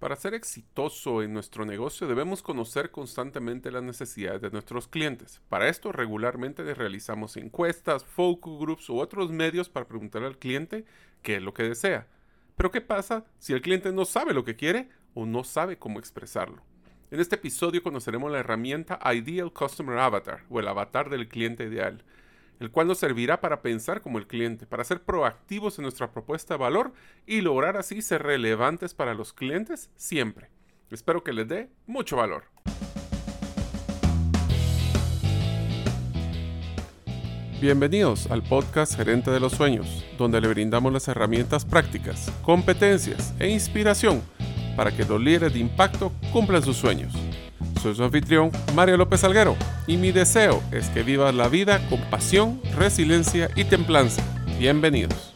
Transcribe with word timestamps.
Para 0.00 0.16
ser 0.16 0.32
exitoso 0.32 1.22
en 1.22 1.34
nuestro 1.34 1.66
negocio 1.66 2.08
debemos 2.08 2.40
conocer 2.42 2.90
constantemente 2.90 3.70
las 3.70 3.82
necesidades 3.82 4.40
de 4.40 4.50
nuestros 4.50 4.88
clientes. 4.88 5.42
Para 5.50 5.68
esto 5.68 5.92
regularmente 5.92 6.62
realizamos 6.72 7.36
encuestas, 7.36 8.06
focus 8.06 8.58
groups 8.58 8.88
u 8.88 8.98
otros 8.98 9.30
medios 9.30 9.68
para 9.68 9.86
preguntar 9.86 10.24
al 10.24 10.38
cliente 10.38 10.86
qué 11.20 11.36
es 11.36 11.42
lo 11.42 11.52
que 11.52 11.64
desea. 11.64 12.06
Pero 12.56 12.70
¿qué 12.70 12.80
pasa 12.80 13.26
si 13.38 13.52
el 13.52 13.60
cliente 13.60 13.92
no 13.92 14.06
sabe 14.06 14.32
lo 14.32 14.42
que 14.42 14.56
quiere 14.56 14.88
o 15.12 15.26
no 15.26 15.44
sabe 15.44 15.76
cómo 15.76 15.98
expresarlo? 15.98 16.62
En 17.10 17.20
este 17.20 17.36
episodio 17.36 17.82
conoceremos 17.82 18.32
la 18.32 18.38
herramienta 18.38 18.98
Ideal 19.04 19.52
Customer 19.52 19.98
Avatar 19.98 20.44
o 20.48 20.60
el 20.60 20.68
avatar 20.68 21.10
del 21.10 21.28
cliente 21.28 21.64
ideal 21.64 22.02
el 22.60 22.70
cual 22.70 22.86
nos 22.86 22.98
servirá 22.98 23.40
para 23.40 23.62
pensar 23.62 24.02
como 24.02 24.18
el 24.18 24.26
cliente, 24.26 24.66
para 24.66 24.84
ser 24.84 25.02
proactivos 25.02 25.78
en 25.78 25.82
nuestra 25.82 26.12
propuesta 26.12 26.54
de 26.54 26.58
valor 26.58 26.92
y 27.26 27.40
lograr 27.40 27.76
así 27.76 28.02
ser 28.02 28.22
relevantes 28.22 28.94
para 28.94 29.14
los 29.14 29.32
clientes 29.32 29.90
siempre. 29.96 30.50
Espero 30.90 31.24
que 31.24 31.32
les 31.32 31.48
dé 31.48 31.70
mucho 31.86 32.16
valor. 32.16 32.44
Bienvenidos 37.62 38.30
al 38.30 38.42
podcast 38.42 38.94
Gerente 38.94 39.30
de 39.30 39.40
los 39.40 39.52
Sueños, 39.52 40.04
donde 40.16 40.40
le 40.40 40.48
brindamos 40.48 40.92
las 40.92 41.08
herramientas 41.08 41.64
prácticas, 41.64 42.32
competencias 42.42 43.34
e 43.38 43.48
inspiración 43.48 44.22
para 44.76 44.94
que 44.94 45.04
los 45.04 45.20
líderes 45.20 45.52
de 45.52 45.58
impacto 45.60 46.12
cumplan 46.32 46.62
sus 46.62 46.76
sueños. 46.76 47.12
Soy 47.80 47.94
su 47.94 48.04
anfitrión, 48.04 48.50
Mario 48.74 48.96
López 48.96 49.24
Alguero, 49.24 49.56
y 49.86 49.96
mi 49.96 50.12
deseo 50.12 50.62
es 50.70 50.88
que 50.90 51.02
vivas 51.02 51.34
la 51.34 51.48
vida 51.48 51.86
con 51.88 52.00
pasión, 52.10 52.60
resiliencia 52.76 53.50
y 53.56 53.64
templanza. 53.64 54.22
Bienvenidos. 54.58 55.34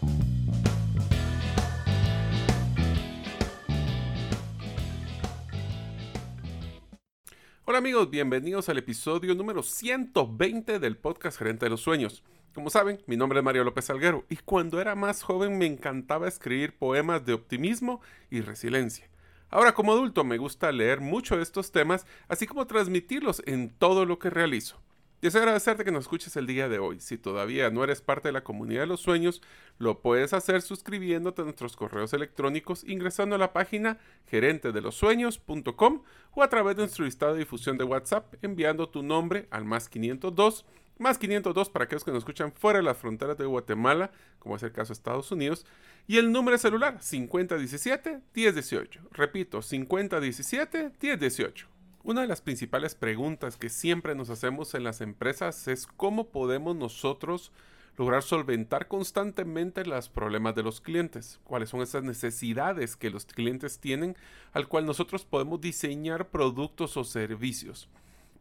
Hola 7.64 7.78
amigos, 7.78 8.10
bienvenidos 8.10 8.68
al 8.68 8.78
episodio 8.78 9.34
número 9.34 9.62
120 9.62 10.78
del 10.78 10.96
podcast 10.96 11.38
Gerente 11.38 11.66
de 11.66 11.70
los 11.70 11.80
Sueños. 11.80 12.22
Como 12.54 12.70
saben, 12.70 13.00
mi 13.06 13.16
nombre 13.16 13.40
es 13.40 13.44
Mario 13.44 13.64
López 13.64 13.90
Alguero 13.90 14.26
y 14.28 14.36
cuando 14.36 14.80
era 14.80 14.94
más 14.94 15.22
joven 15.22 15.58
me 15.58 15.66
encantaba 15.66 16.28
escribir 16.28 16.76
poemas 16.76 17.24
de 17.26 17.32
optimismo 17.32 18.00
y 18.30 18.42
resiliencia. 18.42 19.08
Ahora 19.50 19.74
como 19.74 19.92
adulto 19.92 20.24
me 20.24 20.38
gusta 20.38 20.72
leer 20.72 21.00
mucho 21.00 21.36
de 21.36 21.42
estos 21.42 21.70
temas, 21.72 22.06
así 22.28 22.46
como 22.46 22.66
transmitirlos 22.66 23.42
en 23.46 23.70
todo 23.70 24.04
lo 24.04 24.18
que 24.18 24.30
realizo. 24.30 24.80
Deseo 25.24 25.40
agradecerte 25.40 25.84
que 25.84 25.90
nos 25.90 26.04
escuches 26.04 26.36
el 26.36 26.46
día 26.46 26.68
de 26.68 26.78
hoy. 26.78 27.00
Si 27.00 27.16
todavía 27.16 27.70
no 27.70 27.82
eres 27.82 28.02
parte 28.02 28.28
de 28.28 28.32
la 28.32 28.44
comunidad 28.44 28.82
de 28.82 28.88
los 28.88 29.00
sueños, 29.00 29.40
lo 29.78 30.00
puedes 30.00 30.34
hacer 30.34 30.60
suscribiéndote 30.60 31.40
a 31.40 31.44
nuestros 31.44 31.76
correos 31.76 32.12
electrónicos 32.12 32.84
ingresando 32.84 33.34
a 33.34 33.38
la 33.38 33.54
página 33.54 33.98
gerentedelosueños.com 34.26 36.02
o 36.34 36.42
a 36.42 36.48
través 36.50 36.76
de 36.76 36.82
nuestro 36.82 37.06
listado 37.06 37.32
de 37.32 37.38
difusión 37.38 37.78
de 37.78 37.84
WhatsApp 37.84 38.34
enviando 38.42 38.90
tu 38.90 39.02
nombre 39.02 39.48
al 39.50 39.64
más 39.64 39.88
502 39.88 40.66
más 40.98 41.18
502 41.18 41.70
para 41.70 41.86
aquellos 41.86 42.04
que 42.04 42.12
nos 42.12 42.18
escuchan 42.18 42.52
fuera 42.52 42.78
de 42.78 42.84
las 42.84 42.96
fronteras 42.96 43.36
de 43.36 43.46
Guatemala, 43.46 44.12
como 44.38 44.54
es 44.56 44.62
el 44.62 44.72
caso 44.72 44.92
de 44.92 44.98
Estados 44.98 45.32
Unidos, 45.32 45.66
y 46.06 46.18
el 46.18 46.30
número 46.32 46.58
celular 46.58 46.98
5017-1018. 47.00 49.08
Repito, 49.10 49.60
5017-1018. 49.60 51.66
Una 52.02 52.20
de 52.20 52.26
las 52.26 52.42
principales 52.42 52.94
preguntas 52.94 53.56
que 53.56 53.70
siempre 53.70 54.14
nos 54.14 54.30
hacemos 54.30 54.74
en 54.74 54.84
las 54.84 55.00
empresas 55.00 55.66
es 55.68 55.86
cómo 55.86 56.28
podemos 56.28 56.76
nosotros 56.76 57.50
lograr 57.96 58.22
solventar 58.22 58.88
constantemente 58.88 59.86
los 59.86 60.08
problemas 60.08 60.54
de 60.54 60.62
los 60.62 60.80
clientes, 60.80 61.40
cuáles 61.44 61.70
son 61.70 61.80
esas 61.80 62.02
necesidades 62.02 62.96
que 62.96 63.10
los 63.10 63.24
clientes 63.24 63.78
tienen 63.78 64.16
al 64.52 64.68
cual 64.68 64.84
nosotros 64.84 65.24
podemos 65.24 65.60
diseñar 65.60 66.28
productos 66.28 66.96
o 66.96 67.04
servicios. 67.04 67.88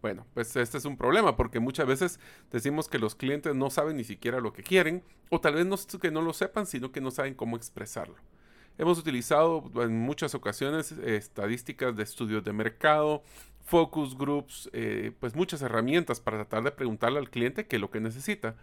Bueno, 0.03 0.27
pues 0.33 0.53
este 0.57 0.77
es 0.77 0.83
un 0.83 0.97
problema 0.97 1.37
porque 1.37 1.61
muchas 1.61 1.87
veces 1.87 2.19
decimos 2.51 2.89
que 2.89 2.99
los 2.99 3.15
clientes 3.15 3.55
no 3.55 3.69
saben 3.69 3.95
ni 3.95 4.03
siquiera 4.03 4.41
lo 4.41 4.51
que 4.51 4.61
quieren 4.61 5.01
o 5.29 5.39
tal 5.39 5.55
vez 5.55 5.65
no 5.65 5.77
que 6.01 6.11
no 6.11 6.21
lo 6.21 6.33
sepan, 6.33 6.65
sino 6.65 6.91
que 6.91 6.99
no 6.99 7.09
saben 7.09 7.35
cómo 7.35 7.55
expresarlo. 7.55 8.17
Hemos 8.77 8.99
utilizado 8.99 9.63
en 9.81 9.97
muchas 9.97 10.35
ocasiones 10.35 10.91
estadísticas 10.91 11.95
de 11.95 12.03
estudios 12.03 12.43
de 12.43 12.51
mercado, 12.51 13.23
focus 13.63 14.17
groups, 14.17 14.69
eh, 14.73 15.13
pues 15.21 15.35
muchas 15.35 15.61
herramientas 15.61 16.19
para 16.19 16.35
tratar 16.39 16.63
de 16.65 16.71
preguntarle 16.71 17.19
al 17.19 17.29
cliente 17.29 17.65
qué 17.65 17.77
es 17.77 17.81
lo 17.81 17.89
que 17.89 18.01
necesita. 18.01 18.57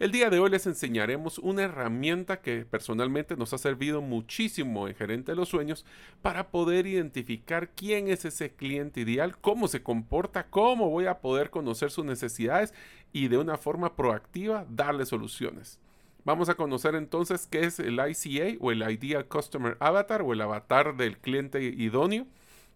El 0.00 0.10
día 0.10 0.28
de 0.28 0.40
hoy 0.40 0.50
les 0.50 0.66
enseñaremos 0.66 1.38
una 1.38 1.62
herramienta 1.62 2.40
que 2.40 2.64
personalmente 2.64 3.36
nos 3.36 3.52
ha 3.52 3.58
servido 3.58 4.02
muchísimo 4.02 4.88
en 4.88 4.96
Gerente 4.96 5.30
de 5.30 5.36
los 5.36 5.50
Sueños 5.50 5.86
para 6.20 6.48
poder 6.48 6.88
identificar 6.88 7.70
quién 7.76 8.08
es 8.08 8.24
ese 8.24 8.50
cliente 8.50 9.02
ideal, 9.02 9.38
cómo 9.38 9.68
se 9.68 9.84
comporta, 9.84 10.48
cómo 10.48 10.90
voy 10.90 11.06
a 11.06 11.20
poder 11.20 11.50
conocer 11.50 11.92
sus 11.92 12.04
necesidades 12.04 12.74
y 13.12 13.28
de 13.28 13.38
una 13.38 13.56
forma 13.56 13.94
proactiva 13.94 14.66
darle 14.68 15.06
soluciones. 15.06 15.78
Vamos 16.24 16.48
a 16.48 16.56
conocer 16.56 16.96
entonces 16.96 17.46
qué 17.46 17.60
es 17.60 17.78
el 17.78 18.00
ICA 18.00 18.58
o 18.60 18.72
el 18.72 18.82
Ideal 18.90 19.26
Customer 19.26 19.76
Avatar 19.78 20.22
o 20.22 20.32
el 20.32 20.40
avatar 20.40 20.96
del 20.96 21.18
cliente 21.18 21.62
idóneo. 21.62 22.26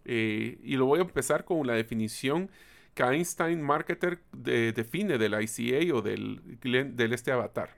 Eh, 0.04 0.58
y 0.62 0.76
lo 0.76 0.86
voy 0.86 1.00
a 1.00 1.02
empezar 1.02 1.44
con 1.44 1.66
la 1.66 1.72
definición 1.72 2.48
que 2.98 3.04
Einstein 3.04 3.62
Marketer 3.62 4.20
define 4.32 5.18
del 5.18 5.40
ICA 5.40 5.94
o 5.94 6.02
del, 6.02 6.40
del 6.60 7.12
este 7.12 7.30
avatar. 7.30 7.76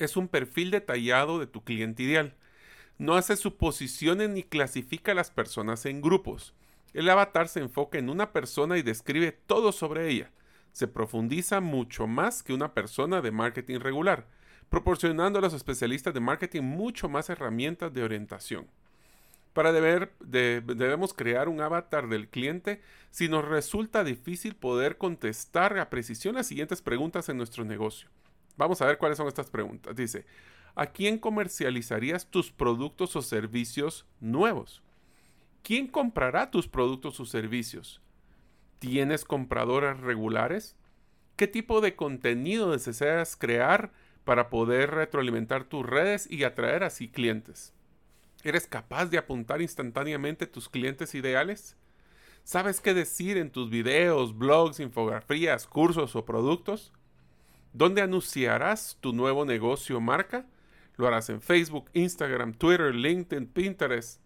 Es 0.00 0.16
un 0.16 0.26
perfil 0.26 0.72
detallado 0.72 1.38
de 1.38 1.46
tu 1.46 1.62
cliente 1.62 2.02
ideal. 2.02 2.34
No 2.98 3.14
hace 3.14 3.36
suposiciones 3.36 4.30
ni 4.30 4.42
clasifica 4.42 5.12
a 5.12 5.14
las 5.14 5.30
personas 5.30 5.86
en 5.86 6.02
grupos. 6.02 6.54
El 6.92 7.08
avatar 7.08 7.46
se 7.46 7.60
enfoca 7.60 7.98
en 7.98 8.10
una 8.10 8.32
persona 8.32 8.76
y 8.78 8.82
describe 8.82 9.30
todo 9.30 9.70
sobre 9.70 10.08
ella. 10.08 10.32
Se 10.72 10.88
profundiza 10.88 11.60
mucho 11.60 12.08
más 12.08 12.42
que 12.42 12.52
una 12.52 12.74
persona 12.74 13.20
de 13.20 13.30
marketing 13.30 13.78
regular, 13.78 14.26
proporcionando 14.70 15.38
a 15.38 15.42
los 15.42 15.54
especialistas 15.54 16.14
de 16.14 16.20
marketing 16.20 16.62
mucho 16.62 17.08
más 17.08 17.30
herramientas 17.30 17.92
de 17.92 18.02
orientación. 18.02 18.66
Para 19.52 19.72
deber, 19.72 20.12
debemos 20.20 21.12
crear 21.12 21.48
un 21.48 21.60
avatar 21.60 22.08
del 22.08 22.28
cliente 22.28 22.80
si 23.10 23.28
nos 23.28 23.44
resulta 23.44 24.02
difícil 24.02 24.54
poder 24.54 24.96
contestar 24.96 25.78
a 25.78 25.90
precisión 25.90 26.36
las 26.36 26.46
siguientes 26.46 26.80
preguntas 26.80 27.28
en 27.28 27.36
nuestro 27.36 27.64
negocio. 27.64 28.08
Vamos 28.56 28.80
a 28.80 28.86
ver 28.86 28.96
cuáles 28.96 29.18
son 29.18 29.28
estas 29.28 29.50
preguntas. 29.50 29.94
Dice, 29.94 30.24
¿a 30.74 30.86
quién 30.86 31.18
comercializarías 31.18 32.26
tus 32.26 32.50
productos 32.50 33.14
o 33.14 33.20
servicios 33.20 34.06
nuevos? 34.20 34.82
¿Quién 35.62 35.86
comprará 35.86 36.50
tus 36.50 36.66
productos 36.66 37.20
o 37.20 37.26
servicios? 37.26 38.00
¿Tienes 38.78 39.24
compradoras 39.24 40.00
regulares? 40.00 40.76
¿Qué 41.36 41.46
tipo 41.46 41.80
de 41.82 41.94
contenido 41.94 42.72
deseas 42.72 43.36
crear 43.36 43.92
para 44.24 44.48
poder 44.48 44.92
retroalimentar 44.92 45.64
tus 45.64 45.84
redes 45.84 46.26
y 46.30 46.44
atraer 46.44 46.84
así 46.84 47.08
clientes? 47.08 47.74
¿Eres 48.44 48.66
capaz 48.66 49.06
de 49.06 49.18
apuntar 49.18 49.62
instantáneamente 49.62 50.46
tus 50.46 50.68
clientes 50.68 51.14
ideales? 51.14 51.76
¿Sabes 52.44 52.80
qué 52.80 52.92
decir 52.92 53.36
en 53.36 53.50
tus 53.50 53.70
videos, 53.70 54.36
blogs, 54.36 54.80
infografías, 54.80 55.66
cursos 55.66 56.16
o 56.16 56.24
productos? 56.24 56.92
¿Dónde 57.72 58.02
anunciarás 58.02 58.98
tu 59.00 59.12
nuevo 59.12 59.44
negocio 59.44 59.98
o 59.98 60.00
marca? 60.00 60.44
¿Lo 60.96 61.06
harás 61.06 61.30
en 61.30 61.40
Facebook, 61.40 61.88
Instagram, 61.92 62.52
Twitter, 62.54 62.94
LinkedIn, 62.94 63.46
Pinterest? 63.46 64.20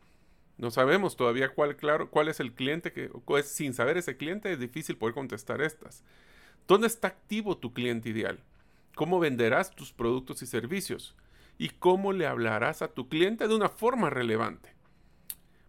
No 0.57 0.71
sabemos 0.71 1.17
todavía 1.17 1.51
cuál, 1.51 1.77
claro, 1.77 2.11
cuál 2.11 2.29
es 2.29 2.41
el 2.41 2.55
cliente 2.55 2.93
que 2.93 3.11
sin 3.45 3.75
saber 3.75 3.99
ese 3.99 4.17
cliente 4.17 4.51
es 4.51 4.59
difícil 4.59 4.97
poder 4.97 5.15
contestar 5.15 5.61
estas. 5.61 6.03
¿Dónde 6.67 6.87
está 6.87 7.09
activo 7.09 7.59
tu 7.59 7.75
cliente 7.75 8.09
ideal? 8.09 8.41
¿Cómo 8.95 9.21
venderás 9.21 9.75
tus 9.75 9.93
productos 9.93 10.41
y 10.41 10.47
servicios? 10.47 11.15
Y 11.59 11.71
cómo 11.71 12.13
le 12.13 12.27
hablarás 12.27 12.83
a 12.83 12.89
tu 12.89 13.09
cliente 13.09 13.49
de 13.49 13.55
una 13.55 13.69
forma 13.69 14.11
relevante. 14.11 14.75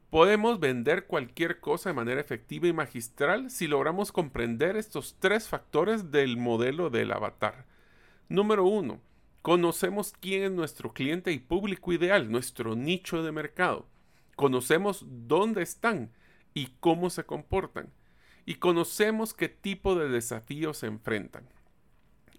Podemos 0.10 0.60
vender 0.60 1.06
cualquier 1.06 1.60
cosa 1.60 1.90
de 1.90 1.96
manera 1.96 2.22
efectiva 2.22 2.68
y 2.68 2.74
magistral 2.74 3.50
si 3.50 3.68
logramos 3.68 4.12
comprender 4.12 4.78
estos 4.78 5.18
tres 5.20 5.50
factores 5.50 6.12
del 6.12 6.38
modelo 6.38 6.90
del 6.90 7.12
avatar. 7.12 7.66
Número 8.30 8.66
uno, 8.66 9.02
conocemos 9.42 10.14
quién 10.20 10.44
es 10.44 10.52
nuestro 10.52 10.94
cliente 10.94 11.32
y 11.32 11.40
público 11.40 11.92
ideal, 11.92 12.32
nuestro 12.32 12.76
nicho 12.76 13.22
de 13.22 13.32
mercado. 13.32 13.86
Conocemos 14.36 15.06
dónde 15.08 15.62
están 15.62 16.12
y 16.54 16.68
cómo 16.80 17.10
se 17.10 17.26
comportan. 17.26 17.92
Y 18.46 18.56
conocemos 18.56 19.34
qué 19.34 19.50
tipo 19.50 19.96
de 19.96 20.08
desafíos 20.08 20.78
se 20.78 20.88
enfrentan 20.88 21.57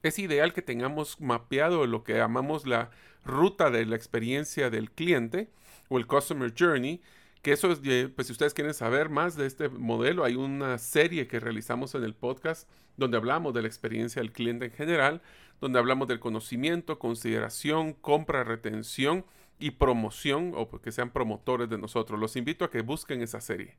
es 0.03 0.19
ideal 0.19 0.53
que 0.53 0.63
tengamos 0.63 1.21
mapeado 1.21 1.87
lo 1.87 2.05
que 2.05 2.15
llamamos 2.15 2.67
la 2.67 2.91
ruta 3.25 3.71
de 3.71 3.85
la 3.87 3.97
experiencia 3.97 4.71
del 4.71 4.91
cliente 4.91 5.51
o 5.89 5.99
el 5.99 6.07
Customer 6.07 6.53
Journey, 6.57 7.01
que 7.43 7.53
eso 7.53 7.71
es, 7.71 7.81
pues 8.15 8.27
si 8.27 8.33
ustedes 8.33 8.55
quieren 8.55 8.75
saber 8.75 9.09
más 9.09 9.37
de 9.37 9.47
este 9.47 9.69
modelo, 9.69 10.25
hay 10.25 10.35
una 10.35 10.79
serie 10.79 11.27
que 11.27 11.41
realizamos 11.41 11.95
en 11.95 12.05
el 12.05 12.15
podcast 12.15 12.69
donde 12.97 13.17
hablamos 13.17 13.55
de 13.55 13.63
la 13.63 13.69
experiencia 13.69 14.21
del 14.21 14.33
cliente 14.33 14.67
en 14.67 14.73
general, 14.73 15.23
donde 15.61 15.79
hablamos 15.79 16.09
del 16.09 16.21
conocimiento, 16.21 16.99
consideración, 16.99 17.93
compra, 17.93 18.45
retención 18.45 19.25
y 19.59 19.73
promoción 19.73 20.53
o 20.55 20.69
que 20.81 20.93
sean 20.93 21.11
promotores 21.11 21.69
de 21.69 21.79
nosotros. 21.79 22.19
Los 22.19 22.37
invito 22.37 22.65
a 22.65 22.71
que 22.71 22.83
busquen 22.83 23.23
esa 23.23 23.41
serie. 23.41 23.77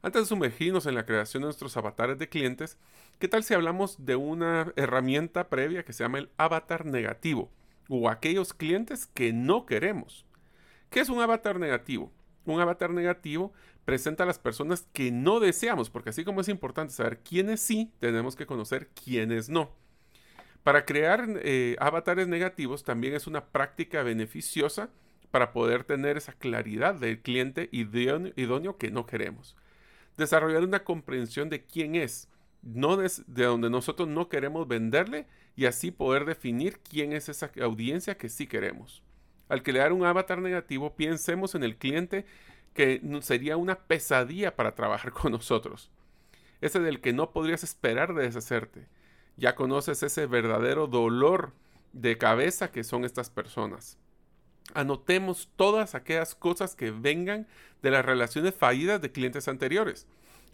Antes 0.00 0.22
de 0.22 0.26
sumergirnos 0.26 0.86
en 0.86 0.94
la 0.94 1.04
creación 1.04 1.42
de 1.42 1.46
nuestros 1.46 1.76
avatares 1.76 2.18
de 2.18 2.28
clientes, 2.28 2.78
¿qué 3.18 3.26
tal 3.26 3.42
si 3.42 3.54
hablamos 3.54 4.04
de 4.04 4.14
una 4.14 4.72
herramienta 4.76 5.48
previa 5.48 5.84
que 5.84 5.92
se 5.92 6.04
llama 6.04 6.18
el 6.18 6.30
avatar 6.36 6.86
negativo 6.86 7.50
o 7.88 8.08
aquellos 8.08 8.54
clientes 8.54 9.06
que 9.06 9.32
no 9.32 9.66
queremos? 9.66 10.24
¿Qué 10.90 11.00
es 11.00 11.08
un 11.08 11.20
avatar 11.20 11.58
negativo? 11.58 12.12
Un 12.44 12.60
avatar 12.60 12.90
negativo 12.90 13.52
presenta 13.84 14.22
a 14.22 14.26
las 14.26 14.38
personas 14.38 14.86
que 14.92 15.10
no 15.10 15.40
deseamos, 15.40 15.90
porque 15.90 16.10
así 16.10 16.24
como 16.24 16.42
es 16.42 16.48
importante 16.48 16.92
saber 16.92 17.18
quiénes 17.18 17.60
sí, 17.60 17.90
tenemos 17.98 18.36
que 18.36 18.46
conocer 18.46 18.88
quiénes 18.90 19.48
no. 19.48 19.72
Para 20.62 20.84
crear 20.84 21.26
eh, 21.42 21.76
avatares 21.80 22.28
negativos 22.28 22.84
también 22.84 23.14
es 23.14 23.26
una 23.26 23.46
práctica 23.46 24.04
beneficiosa 24.04 24.90
para 25.32 25.52
poder 25.52 25.82
tener 25.82 26.16
esa 26.16 26.34
claridad 26.34 26.94
del 26.94 27.20
cliente 27.20 27.68
idóneo 27.72 28.78
que 28.78 28.92
no 28.92 29.04
queremos 29.04 29.56
desarrollar 30.18 30.64
una 30.64 30.84
comprensión 30.84 31.48
de 31.48 31.64
quién 31.64 31.94
es, 31.94 32.28
no 32.60 32.96
de, 32.96 33.10
donde 33.26 33.70
nosotros 33.70 34.08
no 34.08 34.28
queremos 34.28 34.68
venderle 34.68 35.26
y 35.56 35.64
así 35.64 35.90
poder 35.90 36.26
definir 36.26 36.80
quién 36.80 37.12
es 37.12 37.28
esa 37.28 37.50
audiencia 37.62 38.18
que 38.18 38.28
sí 38.28 38.46
queremos. 38.46 39.02
Al 39.48 39.62
crear 39.62 39.92
un 39.92 40.04
avatar 40.04 40.42
negativo, 40.42 40.94
pensemos 40.94 41.54
en 41.54 41.62
el 41.62 41.76
cliente 41.76 42.26
que 42.74 43.00
sería 43.22 43.56
una 43.56 43.76
pesadilla 43.76 44.54
para 44.54 44.74
trabajar 44.74 45.12
con 45.14 45.32
nosotros. 45.32 45.90
Ese 46.60 46.80
del 46.80 47.00
que 47.00 47.12
no 47.12 47.30
podrías 47.30 47.62
esperar 47.62 48.12
de 48.14 48.24
deshacerte. 48.24 48.86
Ya 49.36 49.54
conoces 49.54 50.02
ese 50.02 50.26
verdadero 50.26 50.88
dolor 50.88 51.52
de 51.92 52.18
cabeza 52.18 52.72
que 52.72 52.82
son 52.82 53.04
estas 53.04 53.30
personas. 53.30 53.96
Anotemos 54.74 55.50
todas 55.56 55.94
aquellas 55.94 56.34
cosas 56.34 56.74
que 56.74 56.90
vengan 56.90 57.46
de 57.82 57.90
las 57.90 58.04
relaciones 58.04 58.54
fallidas 58.54 59.00
de 59.00 59.12
clientes 59.12 59.48
anteriores 59.48 60.06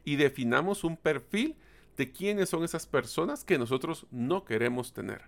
y 0.05 0.17
definamos 0.17 0.85
un 0.85 0.97
perfil 0.97 1.57
de 1.97 2.13
quiénes 2.13 2.49
son 2.49 2.65
esas 2.65 2.87
personas 2.87 3.45
que 3.45 3.59
nosotros 3.59 4.07
no 4.11 4.45
queremos 4.45 4.93
tener. 4.93 5.23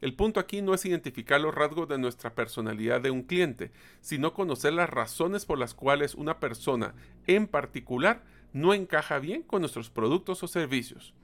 El 0.00 0.14
punto 0.14 0.40
aquí 0.40 0.60
no 0.60 0.74
es 0.74 0.84
identificar 0.84 1.40
los 1.40 1.54
rasgos 1.54 1.88
de 1.88 1.98
nuestra 1.98 2.34
personalidad 2.34 3.00
de 3.00 3.10
un 3.10 3.22
cliente, 3.22 3.72
sino 4.00 4.34
conocer 4.34 4.74
las 4.74 4.90
razones 4.90 5.46
por 5.46 5.58
las 5.58 5.74
cuales 5.74 6.14
una 6.14 6.38
persona 6.38 6.94
en 7.26 7.46
particular 7.46 8.22
no 8.52 8.74
encaja 8.74 9.18
bien 9.18 9.42
con 9.42 9.60
nuestros 9.62 9.90
productos 9.90 10.42
o 10.42 10.48
servicios. 10.48 11.14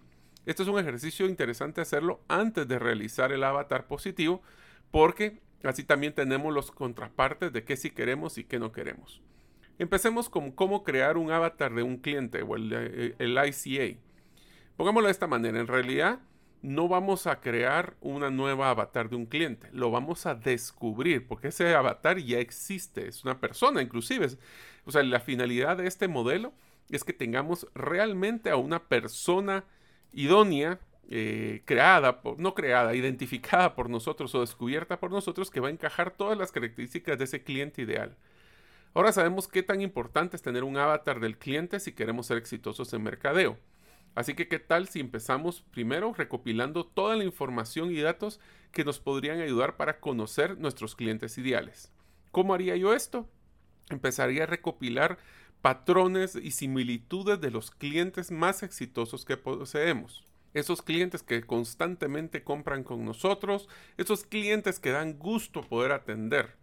Este 0.46 0.62
es 0.62 0.68
un 0.68 0.78
ejercicio 0.78 1.26
interesante 1.26 1.80
hacerlo 1.80 2.20
antes 2.28 2.66
de 2.66 2.78
realizar 2.78 3.30
el 3.30 3.44
avatar 3.44 3.86
positivo 3.86 4.42
porque 4.90 5.40
Así 5.64 5.84
también 5.84 6.14
tenemos 6.14 6.52
los 6.52 6.70
contrapartes 6.70 7.52
de 7.52 7.64
qué 7.64 7.76
sí 7.76 7.90
queremos 7.90 8.38
y 8.38 8.44
qué 8.44 8.58
no 8.58 8.72
queremos. 8.72 9.22
Empecemos 9.78 10.28
con 10.28 10.52
cómo 10.52 10.84
crear 10.84 11.16
un 11.16 11.30
avatar 11.30 11.74
de 11.74 11.82
un 11.82 11.98
cliente 11.98 12.42
o 12.42 12.56
el, 12.56 12.72
eh, 12.72 13.14
el 13.18 13.38
ICA. 13.38 13.98
Pongámoslo 14.76 15.06
de 15.06 15.12
esta 15.12 15.26
manera. 15.26 15.58
En 15.60 15.66
realidad, 15.66 16.20
no 16.62 16.86
vamos 16.88 17.26
a 17.26 17.40
crear 17.40 17.96
una 18.00 18.30
nueva 18.30 18.70
avatar 18.70 19.10
de 19.10 19.16
un 19.16 19.26
cliente. 19.26 19.68
Lo 19.72 19.90
vamos 19.90 20.26
a 20.26 20.34
descubrir 20.34 21.26
porque 21.26 21.48
ese 21.48 21.74
avatar 21.74 22.18
ya 22.18 22.38
existe. 22.38 23.08
Es 23.08 23.24
una 23.24 23.40
persona, 23.40 23.82
inclusive. 23.82 24.28
O 24.84 24.92
sea, 24.92 25.02
la 25.02 25.20
finalidad 25.20 25.76
de 25.76 25.88
este 25.88 26.08
modelo 26.08 26.52
es 26.88 27.04
que 27.04 27.12
tengamos 27.12 27.66
realmente 27.74 28.50
a 28.50 28.56
una 28.56 28.88
persona 28.88 29.64
idónea 30.12 30.78
eh, 31.10 31.62
creada, 31.64 32.22
por, 32.22 32.40
no 32.40 32.54
creada, 32.54 32.94
identificada 32.94 33.74
por 33.74 33.90
nosotros 33.90 34.34
o 34.34 34.40
descubierta 34.40 35.00
por 35.00 35.10
nosotros 35.10 35.50
que 35.50 35.60
va 35.60 35.68
a 35.68 35.72
encajar 35.72 36.12
todas 36.12 36.38
las 36.38 36.52
características 36.52 37.18
de 37.18 37.24
ese 37.24 37.42
cliente 37.42 37.82
ideal. 37.82 38.16
Ahora 38.94 39.12
sabemos 39.12 39.48
qué 39.48 39.62
tan 39.62 39.80
importante 39.80 40.36
es 40.36 40.42
tener 40.42 40.64
un 40.64 40.76
avatar 40.76 41.20
del 41.20 41.38
cliente 41.38 41.80
si 41.80 41.92
queremos 41.92 42.26
ser 42.26 42.38
exitosos 42.38 42.92
en 42.92 43.02
mercadeo. 43.02 43.58
Así 44.14 44.34
que, 44.34 44.46
¿qué 44.46 44.58
tal 44.58 44.88
si 44.88 45.00
empezamos 45.00 45.62
primero 45.70 46.12
recopilando 46.12 46.84
toda 46.84 47.16
la 47.16 47.24
información 47.24 47.90
y 47.90 48.00
datos 48.00 48.40
que 48.70 48.84
nos 48.84 48.98
podrían 48.98 49.40
ayudar 49.40 49.76
para 49.76 50.00
conocer 50.00 50.58
nuestros 50.58 50.94
clientes 50.94 51.38
ideales? 51.38 51.90
¿Cómo 52.30 52.52
haría 52.52 52.76
yo 52.76 52.92
esto? 52.92 53.28
Empezaría 53.88 54.44
a 54.44 54.46
recopilar 54.46 55.18
patrones 55.62 56.36
y 56.36 56.50
similitudes 56.50 57.40
de 57.40 57.50
los 57.50 57.70
clientes 57.70 58.30
más 58.30 58.62
exitosos 58.62 59.24
que 59.24 59.38
poseemos 59.38 60.26
esos 60.54 60.82
clientes 60.82 61.22
que 61.22 61.42
constantemente 61.42 62.42
compran 62.42 62.84
con 62.84 63.04
nosotros, 63.04 63.68
esos 63.96 64.24
clientes 64.24 64.78
que 64.78 64.90
dan 64.90 65.18
gusto 65.18 65.62
poder 65.62 65.92
atender. 65.92 66.54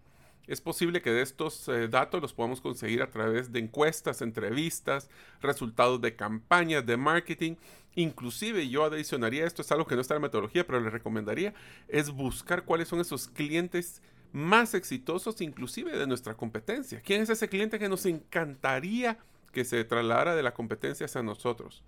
Es 0.50 0.62
posible 0.62 1.04
que 1.04 1.12
de 1.12 1.22
estos 1.22 1.68
eh, 1.68 1.88
datos 1.88 2.22
los 2.22 2.34
podamos 2.34 2.60
conseguir 2.60 3.04
a 3.04 3.12
través 3.12 3.52
de 3.52 3.60
encuestas, 3.60 4.24
entrevistas, 4.24 5.08
resultados 5.42 6.02
de 6.02 6.16
campañas 6.16 6.84
de 6.88 6.98
marketing. 6.98 7.56
Inclusive 7.94 8.68
yo 8.68 8.84
adicionaría, 8.84 9.46
esto 9.46 9.62
es 9.62 9.72
algo 9.72 9.86
que 9.86 9.94
no 9.94 10.02
está 10.02 10.16
en 10.16 10.24
la 10.24 10.28
metodología, 10.28 10.66
pero 10.66 10.80
le 10.80 10.90
recomendaría, 10.90 11.54
es 11.88 12.10
buscar 12.10 12.64
cuáles 12.66 12.88
son 12.88 13.00
esos 13.00 13.28
clientes 13.28 14.02
más 14.32 14.74
exitosos, 14.74 15.40
inclusive 15.42 15.96
de 15.96 16.08
nuestra 16.08 16.36
competencia. 16.36 17.00
¿Quién 17.02 17.22
es 17.22 17.30
ese 17.30 17.48
cliente 17.48 17.78
que 17.78 17.88
nos 17.88 18.08
encantaría 18.08 19.20
que 19.52 19.64
se 19.64 19.84
trasladara 19.84 20.36
de 20.36 20.42
la 20.42 20.56
competencia 20.56 21.06
hacia 21.06 21.22
nosotros? 21.22 21.84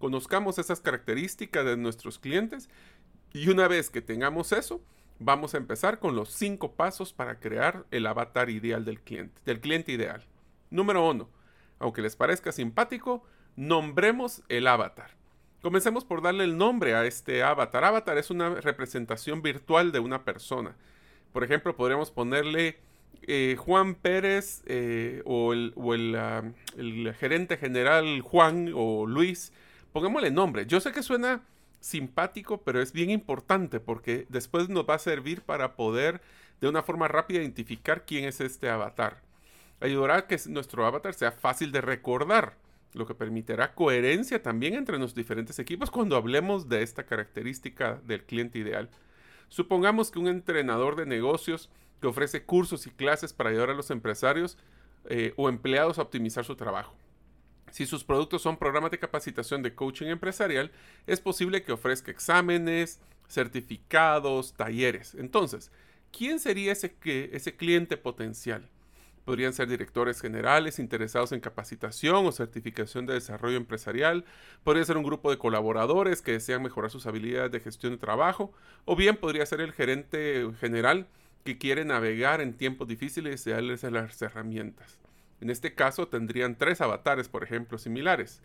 Conozcamos 0.00 0.58
esas 0.58 0.80
características 0.80 1.64
de 1.64 1.76
nuestros 1.76 2.18
clientes 2.18 2.68
y 3.32 3.48
una 3.50 3.68
vez 3.68 3.90
que 3.90 4.00
tengamos 4.00 4.50
eso, 4.50 4.80
vamos 5.20 5.54
a 5.54 5.58
empezar 5.58 6.00
con 6.00 6.16
los 6.16 6.30
cinco 6.30 6.72
pasos 6.72 7.12
para 7.12 7.38
crear 7.38 7.84
el 7.92 8.06
avatar 8.06 8.50
ideal 8.50 8.84
del 8.84 9.00
cliente, 9.00 9.40
del 9.44 9.60
cliente 9.60 9.92
ideal. 9.92 10.24
Número 10.70 11.08
uno, 11.08 11.28
aunque 11.78 12.02
les 12.02 12.16
parezca 12.16 12.50
simpático, 12.50 13.22
nombremos 13.54 14.42
el 14.48 14.66
avatar. 14.66 15.10
Comencemos 15.60 16.06
por 16.06 16.22
darle 16.22 16.44
el 16.44 16.56
nombre 16.56 16.94
a 16.94 17.04
este 17.04 17.42
avatar. 17.42 17.84
Avatar 17.84 18.16
es 18.16 18.30
una 18.30 18.48
representación 18.54 19.42
virtual 19.42 19.92
de 19.92 19.98
una 20.00 20.24
persona. 20.24 20.74
Por 21.34 21.44
ejemplo, 21.44 21.76
podríamos 21.76 22.10
ponerle 22.10 22.78
eh, 23.26 23.56
Juan 23.58 23.94
Pérez 23.94 24.62
eh, 24.64 25.20
o, 25.26 25.52
el, 25.52 26.14
ah, 26.16 26.42
el 26.78 27.14
gerente 27.14 27.58
general 27.58 28.22
Juan 28.22 28.72
o 28.74 29.06
Luis 29.06 29.52
pongámosle 29.92 30.30
nombre. 30.30 30.66
Yo 30.66 30.80
sé 30.80 30.92
que 30.92 31.02
suena 31.02 31.42
simpático, 31.80 32.62
pero 32.62 32.80
es 32.80 32.92
bien 32.92 33.10
importante 33.10 33.80
porque 33.80 34.26
después 34.28 34.68
nos 34.68 34.88
va 34.88 34.94
a 34.94 34.98
servir 34.98 35.42
para 35.42 35.74
poder 35.76 36.20
de 36.60 36.68
una 36.68 36.82
forma 36.82 37.08
rápida 37.08 37.40
identificar 37.40 38.04
quién 38.04 38.24
es 38.24 38.40
este 38.40 38.68
avatar. 38.68 39.22
Ayudará 39.80 40.16
a 40.16 40.26
que 40.26 40.38
nuestro 40.48 40.86
avatar 40.86 41.14
sea 41.14 41.32
fácil 41.32 41.72
de 41.72 41.80
recordar, 41.80 42.54
lo 42.92 43.06
que 43.06 43.14
permitirá 43.14 43.74
coherencia 43.74 44.42
también 44.42 44.74
entre 44.74 44.98
los 44.98 45.14
diferentes 45.14 45.58
equipos 45.58 45.90
cuando 45.90 46.16
hablemos 46.16 46.68
de 46.68 46.82
esta 46.82 47.04
característica 47.04 48.00
del 48.04 48.24
cliente 48.24 48.58
ideal. 48.58 48.90
Supongamos 49.48 50.10
que 50.10 50.18
un 50.18 50.28
entrenador 50.28 50.96
de 50.96 51.06
negocios 51.06 51.70
que 52.00 52.06
ofrece 52.06 52.44
cursos 52.44 52.86
y 52.86 52.90
clases 52.90 53.32
para 53.32 53.50
ayudar 53.50 53.70
a 53.70 53.74
los 53.74 53.90
empresarios 53.90 54.58
eh, 55.06 55.32
o 55.36 55.48
empleados 55.48 55.98
a 55.98 56.02
optimizar 56.02 56.44
su 56.44 56.56
trabajo. 56.56 56.94
Si 57.70 57.86
sus 57.86 58.04
productos 58.04 58.42
son 58.42 58.56
programas 58.56 58.90
de 58.90 58.98
capacitación 58.98 59.62
de 59.62 59.74
coaching 59.74 60.06
empresarial, 60.06 60.70
es 61.06 61.20
posible 61.20 61.62
que 61.62 61.72
ofrezca 61.72 62.10
exámenes, 62.10 63.00
certificados, 63.28 64.54
talleres. 64.54 65.14
Entonces, 65.14 65.70
¿quién 66.10 66.40
sería 66.40 66.72
ese, 66.72 66.94
ese 67.04 67.56
cliente 67.56 67.96
potencial? 67.96 68.68
Podrían 69.24 69.52
ser 69.52 69.68
directores 69.68 70.20
generales 70.20 70.78
interesados 70.78 71.32
en 71.32 71.40
capacitación 71.40 72.26
o 72.26 72.32
certificación 72.32 73.06
de 73.06 73.14
desarrollo 73.14 73.56
empresarial. 73.56 74.24
Podría 74.64 74.84
ser 74.84 74.96
un 74.96 75.04
grupo 75.04 75.30
de 75.30 75.38
colaboradores 75.38 76.22
que 76.22 76.32
desean 76.32 76.62
mejorar 76.62 76.90
sus 76.90 77.06
habilidades 77.06 77.52
de 77.52 77.60
gestión 77.60 77.92
de 77.92 77.98
trabajo. 77.98 78.52
O 78.86 78.96
bien 78.96 79.16
podría 79.16 79.46
ser 79.46 79.60
el 79.60 79.72
gerente 79.72 80.50
general 80.58 81.06
que 81.44 81.58
quiere 81.58 81.84
navegar 81.84 82.40
en 82.40 82.54
tiempos 82.54 82.88
difíciles 82.88 83.46
y 83.46 83.50
darles 83.50 83.82
las 83.84 84.20
herramientas. 84.20 84.98
En 85.40 85.50
este 85.50 85.74
caso 85.74 86.08
tendrían 86.08 86.56
tres 86.56 86.80
avatares, 86.80 87.28
por 87.28 87.42
ejemplo, 87.42 87.78
similares. 87.78 88.42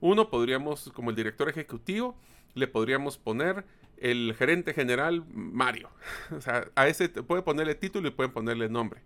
Uno 0.00 0.30
podríamos, 0.30 0.90
como 0.94 1.10
el 1.10 1.16
director 1.16 1.48
ejecutivo, 1.48 2.16
le 2.54 2.68
podríamos 2.68 3.18
poner 3.18 3.64
el 3.96 4.34
gerente 4.36 4.74
general 4.74 5.24
Mario. 5.32 5.90
O 6.36 6.40
sea, 6.40 6.68
a 6.74 6.88
ese 6.88 7.08
puede 7.08 7.42
ponerle 7.42 7.74
título 7.74 8.08
y 8.08 8.10
pueden 8.10 8.32
ponerle 8.32 8.68
nombre. 8.68 9.00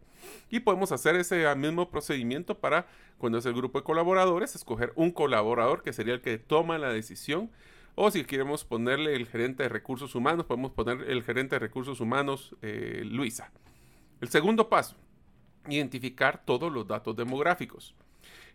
Y 0.50 0.60
podemos 0.60 0.92
hacer 0.92 1.14
ese 1.16 1.54
mismo 1.56 1.90
procedimiento 1.90 2.58
para 2.58 2.86
cuando 3.18 3.38
es 3.38 3.46
el 3.46 3.54
grupo 3.54 3.78
de 3.78 3.84
colaboradores, 3.84 4.54
escoger 4.54 4.92
un 4.96 5.10
colaborador 5.10 5.82
que 5.82 5.92
sería 5.92 6.14
el 6.14 6.20
que 6.20 6.38
toma 6.38 6.78
la 6.78 6.92
decisión. 6.92 7.50
O 7.94 8.10
si 8.10 8.24
queremos 8.24 8.64
ponerle 8.64 9.14
el 9.14 9.26
gerente 9.26 9.64
de 9.64 9.68
recursos 9.68 10.14
humanos, 10.14 10.46
podemos 10.46 10.70
poner 10.70 11.10
el 11.10 11.22
gerente 11.24 11.56
de 11.56 11.60
recursos 11.60 12.00
humanos 12.00 12.54
eh, 12.62 13.02
Luisa. 13.04 13.50
El 14.20 14.28
segundo 14.28 14.68
paso, 14.68 14.96
identificar 15.72 16.42
todos 16.44 16.72
los 16.72 16.86
datos 16.86 17.16
demográficos. 17.16 17.94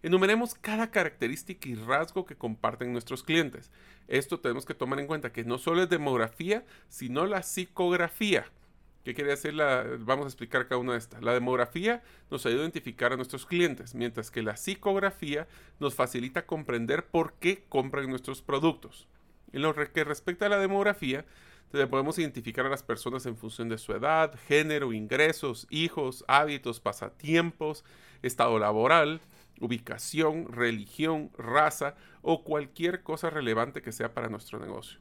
Enumeremos 0.02 0.54
cada 0.54 0.92
característica 0.92 1.70
y 1.70 1.76
rasgo 1.76 2.26
que 2.26 2.36
comparten 2.36 2.92
nuestros 2.92 3.24
clientes. 3.24 3.72
Esto 4.08 4.40
tenemos 4.40 4.66
que 4.66 4.74
tomar 4.74 5.00
en 5.00 5.08
cuenta 5.08 5.32
que 5.32 5.46
no 5.46 5.58
solo 5.58 5.84
es 5.84 5.90
demografía, 5.90 6.66
sino 6.90 7.26
la 7.26 7.42
psicografía. 7.42 8.46
¿Qué 9.04 9.14
quiere 9.14 9.32
decir 9.32 9.54
la, 9.54 9.86
vamos 10.00 10.26
a 10.26 10.28
explicar 10.30 10.68
cada 10.68 10.80
una 10.80 10.94
de 10.94 11.00
estas? 11.00 11.22
La 11.22 11.34
demografía 11.34 12.04
nos 12.32 12.46
ayuda 12.46 12.60
a 12.60 12.64
identificar 12.64 13.12
a 13.12 13.18
nuestros 13.18 13.46
clientes, 13.46 13.96
mientras 13.96 14.32
que 14.32 14.42
la 14.42 14.56
psicografía 14.56 15.48
nos 15.80 15.96
facilita 15.96 16.46
comprender 16.46 17.06
por 17.06 17.34
qué 17.34 17.64
compran 17.68 18.10
nuestros 18.10 18.42
productos. 18.42 19.08
En 19.52 19.62
lo 19.62 19.74
que 19.76 20.04
respecta 20.04 20.46
a 20.46 20.50
la 20.50 20.58
demografía, 20.58 21.26
podemos 21.90 22.20
identificar 22.20 22.66
a 22.66 22.70
las 22.70 22.84
personas 22.84 23.26
en 23.26 23.36
función 23.36 23.68
de 23.68 23.78
su 23.78 23.94
edad, 23.94 24.34
género, 24.48 24.94
ingresos, 24.94 25.66
hijos, 25.70 26.24
hábitos, 26.28 26.80
pasatiempos, 26.80 27.84
estado 28.22 28.60
laboral, 28.60 29.22
ubicación, 29.60 30.52
religión, 30.52 31.32
raza 31.38 31.96
o 32.22 32.44
cualquier 32.44 33.02
cosa 33.02 33.30
relevante 33.30 33.82
que 33.82 33.92
sea 33.92 34.14
para 34.14 34.30
nuestro 34.30 34.60
negocio. 34.60 35.00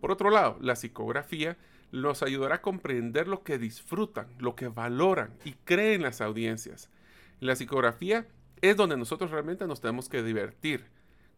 Por 0.00 0.12
otro 0.12 0.30
lado, 0.30 0.56
la 0.60 0.76
psicografía 0.76 1.56
nos 1.90 2.22
ayudará 2.22 2.56
a 2.56 2.62
comprender 2.62 3.28
lo 3.28 3.42
que 3.42 3.58
disfrutan, 3.58 4.28
lo 4.38 4.54
que 4.54 4.68
valoran 4.68 5.34
y 5.44 5.52
creen 5.64 6.02
las 6.02 6.20
audiencias. 6.20 6.90
la 7.40 7.56
psicografía 7.56 8.26
es 8.62 8.76
donde 8.76 8.96
nosotros 8.96 9.30
realmente 9.30 9.66
nos 9.66 9.80
tenemos 9.80 10.08
que 10.08 10.22
divertir. 10.22 10.86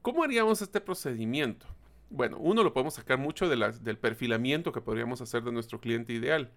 ¿Cómo 0.02 0.22
haríamos 0.22 0.62
este 0.62 0.80
procedimiento? 0.80 1.66
Bueno, 2.10 2.38
uno 2.38 2.62
lo 2.62 2.72
podemos 2.72 2.94
sacar 2.94 3.18
mucho 3.18 3.48
del 3.48 3.98
perfilamiento 3.98 4.72
que 4.72 4.80
podríamos 4.80 5.20
hacer 5.20 5.42
de 5.42 5.52
nuestro 5.52 5.80
cliente 5.80 6.12
ideal. 6.12 6.50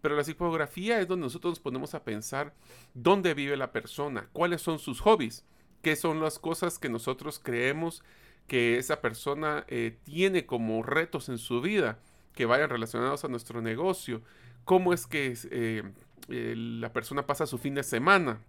Pero 0.00 0.16
la 0.16 0.24
psicografía 0.24 1.00
es 1.00 1.08
donde 1.08 1.24
nosotros 1.26 1.52
nos 1.52 1.60
ponemos 1.60 1.94
a 1.94 2.04
pensar 2.04 2.54
dónde 2.94 3.34
vive 3.34 3.56
la 3.56 3.72
persona, 3.72 4.28
cuáles 4.32 4.62
son 4.62 4.78
sus 4.78 5.00
hobbies, 5.00 5.44
qué 5.80 5.96
son 5.96 6.20
las 6.20 6.38
cosas 6.38 6.78
que 6.78 6.88
nosotros 6.88 7.40
creemos 7.42 8.02
que 8.46 8.78
esa 8.78 9.00
persona 9.00 9.64
eh, 9.68 9.96
tiene 10.04 10.46
como 10.46 10.82
retos 10.82 11.28
en 11.28 11.38
su 11.38 11.60
vida 11.60 11.98
que 12.34 12.46
vayan 12.46 12.70
relacionados 12.70 13.24
a 13.24 13.28
nuestro 13.28 13.62
negocio, 13.62 14.22
cómo 14.64 14.92
es 14.92 15.06
que 15.06 15.36
eh, 15.50 15.82
eh, 16.28 16.54
la 16.56 16.92
persona 16.92 17.26
pasa 17.26 17.46
su 17.46 17.58
fin 17.58 17.74
de 17.74 17.82
semana. 17.82 18.40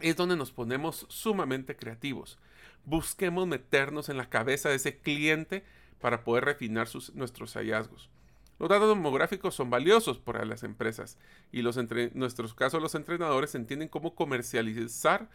Es 0.00 0.16
donde 0.16 0.36
nos 0.36 0.52
ponemos 0.52 1.06
sumamente 1.08 1.74
creativos. 1.74 2.38
Busquemos 2.84 3.46
meternos 3.46 4.08
en 4.08 4.16
la 4.16 4.28
cabeza 4.28 4.68
de 4.68 4.76
ese 4.76 4.98
cliente 4.98 5.64
para 6.00 6.24
poder 6.24 6.44
refinar 6.44 6.88
nuestros 7.14 7.54
hallazgos. 7.54 8.10
Los 8.58 8.70
datos 8.70 8.88
demográficos 8.88 9.54
son 9.54 9.68
valiosos 9.68 10.18
para 10.18 10.44
las 10.46 10.62
empresas 10.62 11.18
y 11.52 11.60
en 11.60 12.10
nuestros 12.14 12.54
casos 12.54 12.80
los 12.80 12.94
entrenadores 12.94 13.54
entienden 13.54 13.88
cómo 13.88 14.14
comercializar 14.14 15.28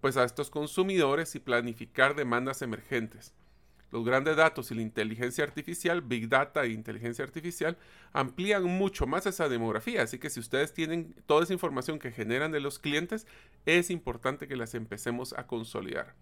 pues, 0.00 0.16
a 0.16 0.24
estos 0.24 0.50
consumidores 0.50 1.34
y 1.34 1.40
planificar 1.40 2.14
demandas 2.14 2.60
emergentes. 2.60 3.32
Los 3.92 4.04
grandes 4.04 4.36
datos 4.36 4.70
y 4.70 4.74
la 4.74 4.82
inteligencia 4.82 5.44
artificial, 5.44 6.02
Big 6.02 6.28
Data 6.28 6.64
e 6.64 6.70
inteligencia 6.70 7.24
artificial, 7.24 7.78
amplían 8.12 8.64
mucho 8.64 9.06
más 9.06 9.26
esa 9.26 9.48
demografía. 9.48 10.02
Así 10.02 10.18
que 10.18 10.28
si 10.28 10.40
ustedes 10.40 10.74
tienen 10.74 11.14
toda 11.26 11.44
esa 11.44 11.52
información 11.52 11.98
que 11.98 12.10
generan 12.10 12.50
de 12.50 12.60
los 12.60 12.78
clientes, 12.78 13.26
es 13.64 13.90
importante 13.90 14.48
que 14.48 14.56
las 14.56 14.74
empecemos 14.74 15.32
a 15.34 15.46
consolidar. 15.46 16.14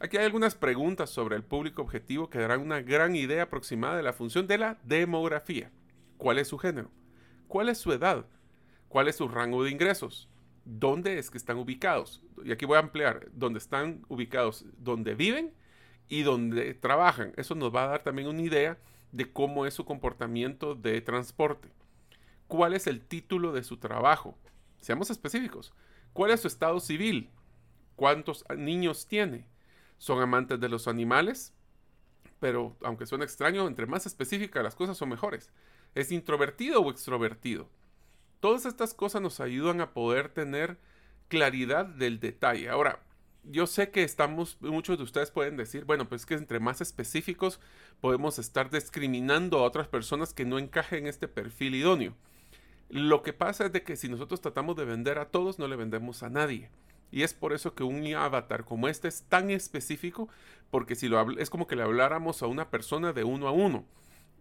Aquí 0.00 0.16
hay 0.16 0.24
algunas 0.24 0.54
preguntas 0.54 1.10
sobre 1.10 1.36
el 1.36 1.44
público 1.44 1.82
objetivo 1.82 2.28
que 2.28 2.38
darán 2.38 2.60
una 2.60 2.82
gran 2.82 3.16
idea 3.16 3.44
aproximada 3.44 3.96
de 3.96 4.02
la 4.02 4.12
función 4.12 4.46
de 4.46 4.58
la 4.58 4.78
demografía. 4.84 5.70
¿Cuál 6.18 6.38
es 6.38 6.48
su 6.48 6.58
género? 6.58 6.90
¿Cuál 7.48 7.68
es 7.68 7.78
su 7.78 7.92
edad? 7.92 8.26
¿Cuál 8.88 9.08
es 9.08 9.16
su 9.16 9.28
rango 9.28 9.64
de 9.64 9.70
ingresos? 9.70 10.28
¿Dónde 10.64 11.18
es 11.18 11.30
que 11.30 11.38
están 11.38 11.58
ubicados? 11.58 12.22
Y 12.44 12.52
aquí 12.52 12.64
voy 12.64 12.76
a 12.76 12.80
ampliar, 12.80 13.28
¿dónde 13.32 13.58
están 13.58 14.04
ubicados? 14.08 14.64
¿Dónde 14.78 15.14
viven? 15.14 15.52
y 16.08 16.22
donde 16.22 16.74
trabajan. 16.74 17.32
Eso 17.36 17.54
nos 17.54 17.74
va 17.74 17.84
a 17.84 17.88
dar 17.88 18.02
también 18.02 18.28
una 18.28 18.42
idea 18.42 18.78
de 19.12 19.32
cómo 19.32 19.66
es 19.66 19.74
su 19.74 19.84
comportamiento 19.84 20.74
de 20.74 21.00
transporte. 21.00 21.68
¿Cuál 22.48 22.74
es 22.74 22.86
el 22.86 23.00
título 23.00 23.52
de 23.52 23.64
su 23.64 23.78
trabajo? 23.78 24.36
Seamos 24.80 25.10
específicos. 25.10 25.72
¿Cuál 26.12 26.30
es 26.30 26.40
su 26.40 26.48
estado 26.48 26.78
civil? 26.80 27.30
¿Cuántos 27.96 28.44
niños 28.56 29.06
tiene? 29.06 29.46
¿Son 29.98 30.20
amantes 30.20 30.60
de 30.60 30.68
los 30.68 30.88
animales? 30.88 31.52
Pero 32.40 32.76
aunque 32.82 33.06
suene 33.06 33.24
extraño, 33.24 33.66
entre 33.66 33.86
más 33.86 34.06
específicas 34.06 34.62
las 34.62 34.74
cosas 34.74 34.96
son 34.96 35.08
mejores. 35.08 35.50
¿Es 35.94 36.12
introvertido 36.12 36.80
o 36.80 36.90
extrovertido? 36.90 37.68
Todas 38.40 38.66
estas 38.66 38.92
cosas 38.92 39.22
nos 39.22 39.40
ayudan 39.40 39.80
a 39.80 39.92
poder 39.94 40.28
tener 40.28 40.78
claridad 41.28 41.86
del 41.86 42.20
detalle. 42.20 42.68
Ahora, 42.68 43.00
yo 43.44 43.66
sé 43.66 43.90
que 43.90 44.02
estamos, 44.02 44.58
muchos 44.60 44.98
de 44.98 45.04
ustedes 45.04 45.30
pueden 45.30 45.56
decir, 45.56 45.84
bueno, 45.84 46.08
pues 46.08 46.26
que 46.26 46.34
entre 46.34 46.60
más 46.60 46.80
específicos 46.80 47.60
podemos 48.00 48.38
estar 48.38 48.70
discriminando 48.70 49.58
a 49.58 49.62
otras 49.62 49.88
personas 49.88 50.32
que 50.32 50.44
no 50.44 50.58
encajen 50.58 51.00
en 51.00 51.06
este 51.06 51.28
perfil 51.28 51.74
idóneo. 51.74 52.14
Lo 52.88 53.22
que 53.22 53.32
pasa 53.32 53.66
es 53.66 53.72
de 53.72 53.82
que 53.82 53.96
si 53.96 54.08
nosotros 54.08 54.40
tratamos 54.40 54.76
de 54.76 54.84
vender 54.84 55.18
a 55.18 55.30
todos, 55.30 55.58
no 55.58 55.68
le 55.68 55.76
vendemos 55.76 56.22
a 56.22 56.30
nadie. 56.30 56.70
Y 57.10 57.22
es 57.22 57.34
por 57.34 57.52
eso 57.52 57.74
que 57.74 57.84
un 57.84 58.12
avatar 58.14 58.64
como 58.64 58.88
este 58.88 59.08
es 59.08 59.22
tan 59.28 59.50
específico, 59.50 60.28
porque 60.70 60.96
si 60.96 61.08
lo 61.08 61.20
es 61.38 61.50
como 61.50 61.66
que 61.66 61.76
le 61.76 61.82
habláramos 61.82 62.42
a 62.42 62.46
una 62.46 62.70
persona 62.70 63.12
de 63.12 63.24
uno 63.24 63.46
a 63.48 63.52
uno. 63.52 63.84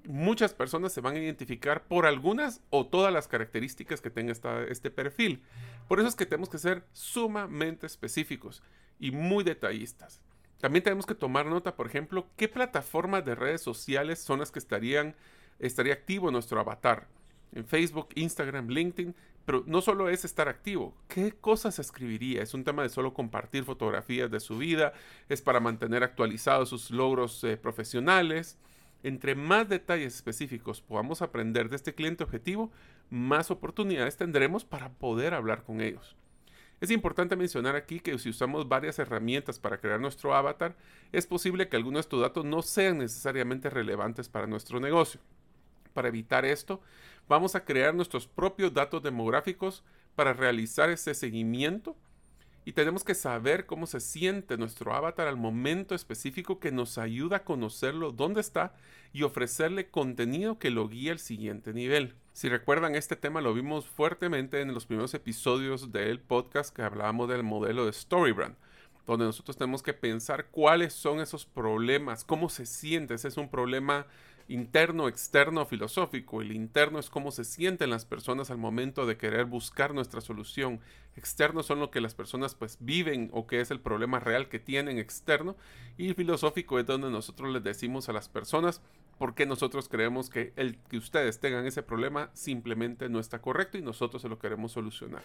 Muchas 0.05 0.53
personas 0.53 0.91
se 0.91 1.00
van 1.00 1.15
a 1.15 1.20
identificar 1.20 1.84
por 1.84 2.05
algunas 2.05 2.62
o 2.72 2.88
todas 2.88 3.13
las 3.13 3.27
características 3.27 4.01
que 4.01 4.10
tenga 4.10 4.34
este 4.67 4.91
perfil. 4.91 5.43
Por 5.88 6.00
eso 6.00 6.10
es 6.10 6.15
que 6.15 6.25
tenemos 6.25 6.50
que 6.50 6.58
ser 6.58 6.84
sumamente 6.91 7.86
específicos 7.86 8.62
y 9.00 9.12
muy 9.12 9.43
detallistas. 9.43 10.22
También 10.60 10.84
tenemos 10.84 11.05
que 11.05 11.13
tomar 11.15 11.46
nota, 11.46 11.75
por 11.75 11.88
ejemplo, 11.88 12.27
qué 12.38 12.48
plataformas 12.48 13.25
de 13.25 13.36
redes 13.36 13.62
sociales 13.62 14.20
son 14.20 14.39
las 14.39 14.50
que 14.50 14.60
estarían, 14.60 15.15
estaría 15.60 15.93
activo 15.93 16.32
nuestro 16.32 16.60
avatar. 16.60 17.08
En 17.53 17.65
Facebook, 17.65 18.10
Instagram, 18.15 18.67
LinkedIn, 18.67 19.15
pero 19.45 19.63
no 19.67 19.81
solo 19.81 20.10
es 20.10 20.24
estar 20.24 20.48
activo, 20.48 20.95
¿qué 21.07 21.33
cosas 21.33 21.77
escribiría? 21.77 22.41
Es 22.41 22.53
un 22.53 22.63
tema 22.63 22.83
de 22.83 22.89
solo 22.89 23.13
compartir 23.13 23.65
fotografías 23.65 24.31
de 24.31 24.39
su 24.39 24.57
vida, 24.57 24.93
es 25.27 25.41
para 25.41 25.60
mantener 25.60 26.03
actualizados 26.03 26.69
sus 26.69 26.91
logros 26.91 27.43
eh, 27.43 27.57
profesionales. 27.57 28.57
Entre 29.03 29.36
más 29.36 29.67
detalles 29.67 30.15
específicos 30.15 30.81
podamos 30.81 31.22
aprender 31.22 31.69
de 31.69 31.75
este 31.75 31.93
cliente 31.93 32.24
objetivo, 32.24 32.72
más 33.10 33.51
oportunidades 33.51 34.15
tendremos 34.15 34.63
para 34.63 34.89
poder 34.93 35.33
hablar 35.33 35.63
con 35.63 35.81
ellos. 35.81 36.15
Es 36.79 36.89
importante 36.89 37.36
mencionar 37.36 37.75
aquí 37.75 38.00
que 38.00 38.17
si 38.17 38.29
usamos 38.29 38.67
varias 38.67 39.00
herramientas 39.00 39.60
para 39.60 39.77
crear 39.77 40.00
nuestro 40.00 40.33
avatar, 40.36 40.75
es 41.12 41.27
posible 41.27 41.67
que 41.67 41.77
algunos 41.77 41.98
de 41.98 42.01
estos 42.01 42.22
datos 42.22 42.45
no 42.45 42.62
sean 42.62 42.98
necesariamente 42.98 43.69
relevantes 43.69 44.29
para 44.29 44.48
nuestro 44.48 44.79
negocio. 44.79 45.22
Para 45.94 46.10
evitar 46.10 46.46
esto, 46.46 46.82
vamos 47.28 47.56
a 47.56 47.64
crear 47.64 47.94
nuestros 47.94 48.28
propios 48.28 48.74
datos 48.74 49.02
demográficos 49.02 49.84
para 50.16 50.34
realizar 50.34 50.90
ese 50.90 51.14
seguimiento 51.14 51.96
y 52.66 52.74
tenemos 52.74 53.04
que 53.04 53.16
saber 53.16 53.66
cómo 53.66 53.88
se 53.88 54.00
siente 54.00 54.58
nuestro 54.58 54.94
avatar 54.94 55.28
al 55.28 55.36
momento 55.36 55.96
específico 55.96 56.60
que 56.60 56.72
nos 56.72 56.98
ayuda 56.98 57.38
a 57.38 57.44
conocerlo 57.44 58.12
dónde 58.12 58.42
está 58.42 58.74
y 59.12 59.24
ofrecerle 59.24 59.90
contenido 59.90 60.60
que 60.60 60.70
lo 60.70 60.88
guíe 60.88 61.12
al 61.12 61.20
siguiente 61.20 61.74
nivel. 61.74 62.16
Si 62.32 62.50
recuerdan, 62.50 62.96
este 62.96 63.16
tema 63.16 63.42
lo 63.42 63.54
vimos 63.54 63.88
fuertemente 63.88 64.62
en 64.62 64.74
los 64.74 64.86
primeros 64.86 65.14
episodios 65.14 65.92
del 65.92 66.20
podcast 66.20 66.74
que 66.74 66.84
hablábamos 66.84 67.28
del 67.28 67.44
modelo 67.44 67.86
de 67.86 67.94
Storybrand, 67.94 68.56
donde 69.06 69.26
nosotros 69.26 69.58
tenemos 69.58 69.84
que 69.84 69.94
pensar 69.94 70.48
cuáles 70.48 70.94
son 70.94 71.20
esos 71.20 71.46
problemas, 71.46 72.24
cómo 72.24 72.50
se 72.50 72.66
siente, 72.66 73.14
ese 73.14 73.28
es 73.28 73.38
un 73.38 73.50
problema 73.50 74.08
interno, 74.48 75.08
externo, 75.08 75.66
filosófico. 75.66 76.42
El 76.42 76.52
interno 76.52 77.00
es 77.00 77.10
cómo 77.10 77.32
se 77.32 77.44
sienten 77.44 77.90
las 77.90 78.06
personas 78.06 78.52
al 78.52 78.58
momento 78.58 79.06
de 79.06 79.18
querer 79.18 79.46
buscar 79.46 79.94
nuestra 79.94 80.22
solución. 80.22 80.80
Externo 81.16 81.64
son 81.64 81.80
lo 81.80 81.92
que 81.92 82.02
las 82.02 82.16
personas 82.16 82.56
pues 82.56 82.78
viven 82.80 83.30
o 83.34 83.48
que 83.48 83.62
es 83.62 83.72
el 83.72 83.80
problema 83.80 84.20
real 84.20 84.50
que 84.50 84.60
tienen 84.60 84.98
externo. 84.98 85.56
Y 85.98 86.14
filosófico 86.14 86.80
es 86.80 86.86
donde 86.86 87.10
nosotros 87.10 87.52
les 87.52 87.64
decimos 87.64 88.10
a 88.10 88.14
las 88.14 88.30
personas 88.30 88.82
por 89.18 89.36
qué 89.36 89.46
nosotros 89.46 89.88
creemos 89.88 90.30
que 90.30 90.54
el 90.56 90.78
que 90.90 90.98
ustedes 90.98 91.40
tengan 91.40 91.66
ese 91.66 91.84
problema 91.84 92.30
simplemente 92.34 93.10
no 93.10 93.20
está 93.20 93.42
correcto 93.42 93.78
y 93.78 93.82
nosotros 93.82 94.22
se 94.22 94.30
lo 94.30 94.40
queremos 94.40 94.72
solucionar. 94.72 95.24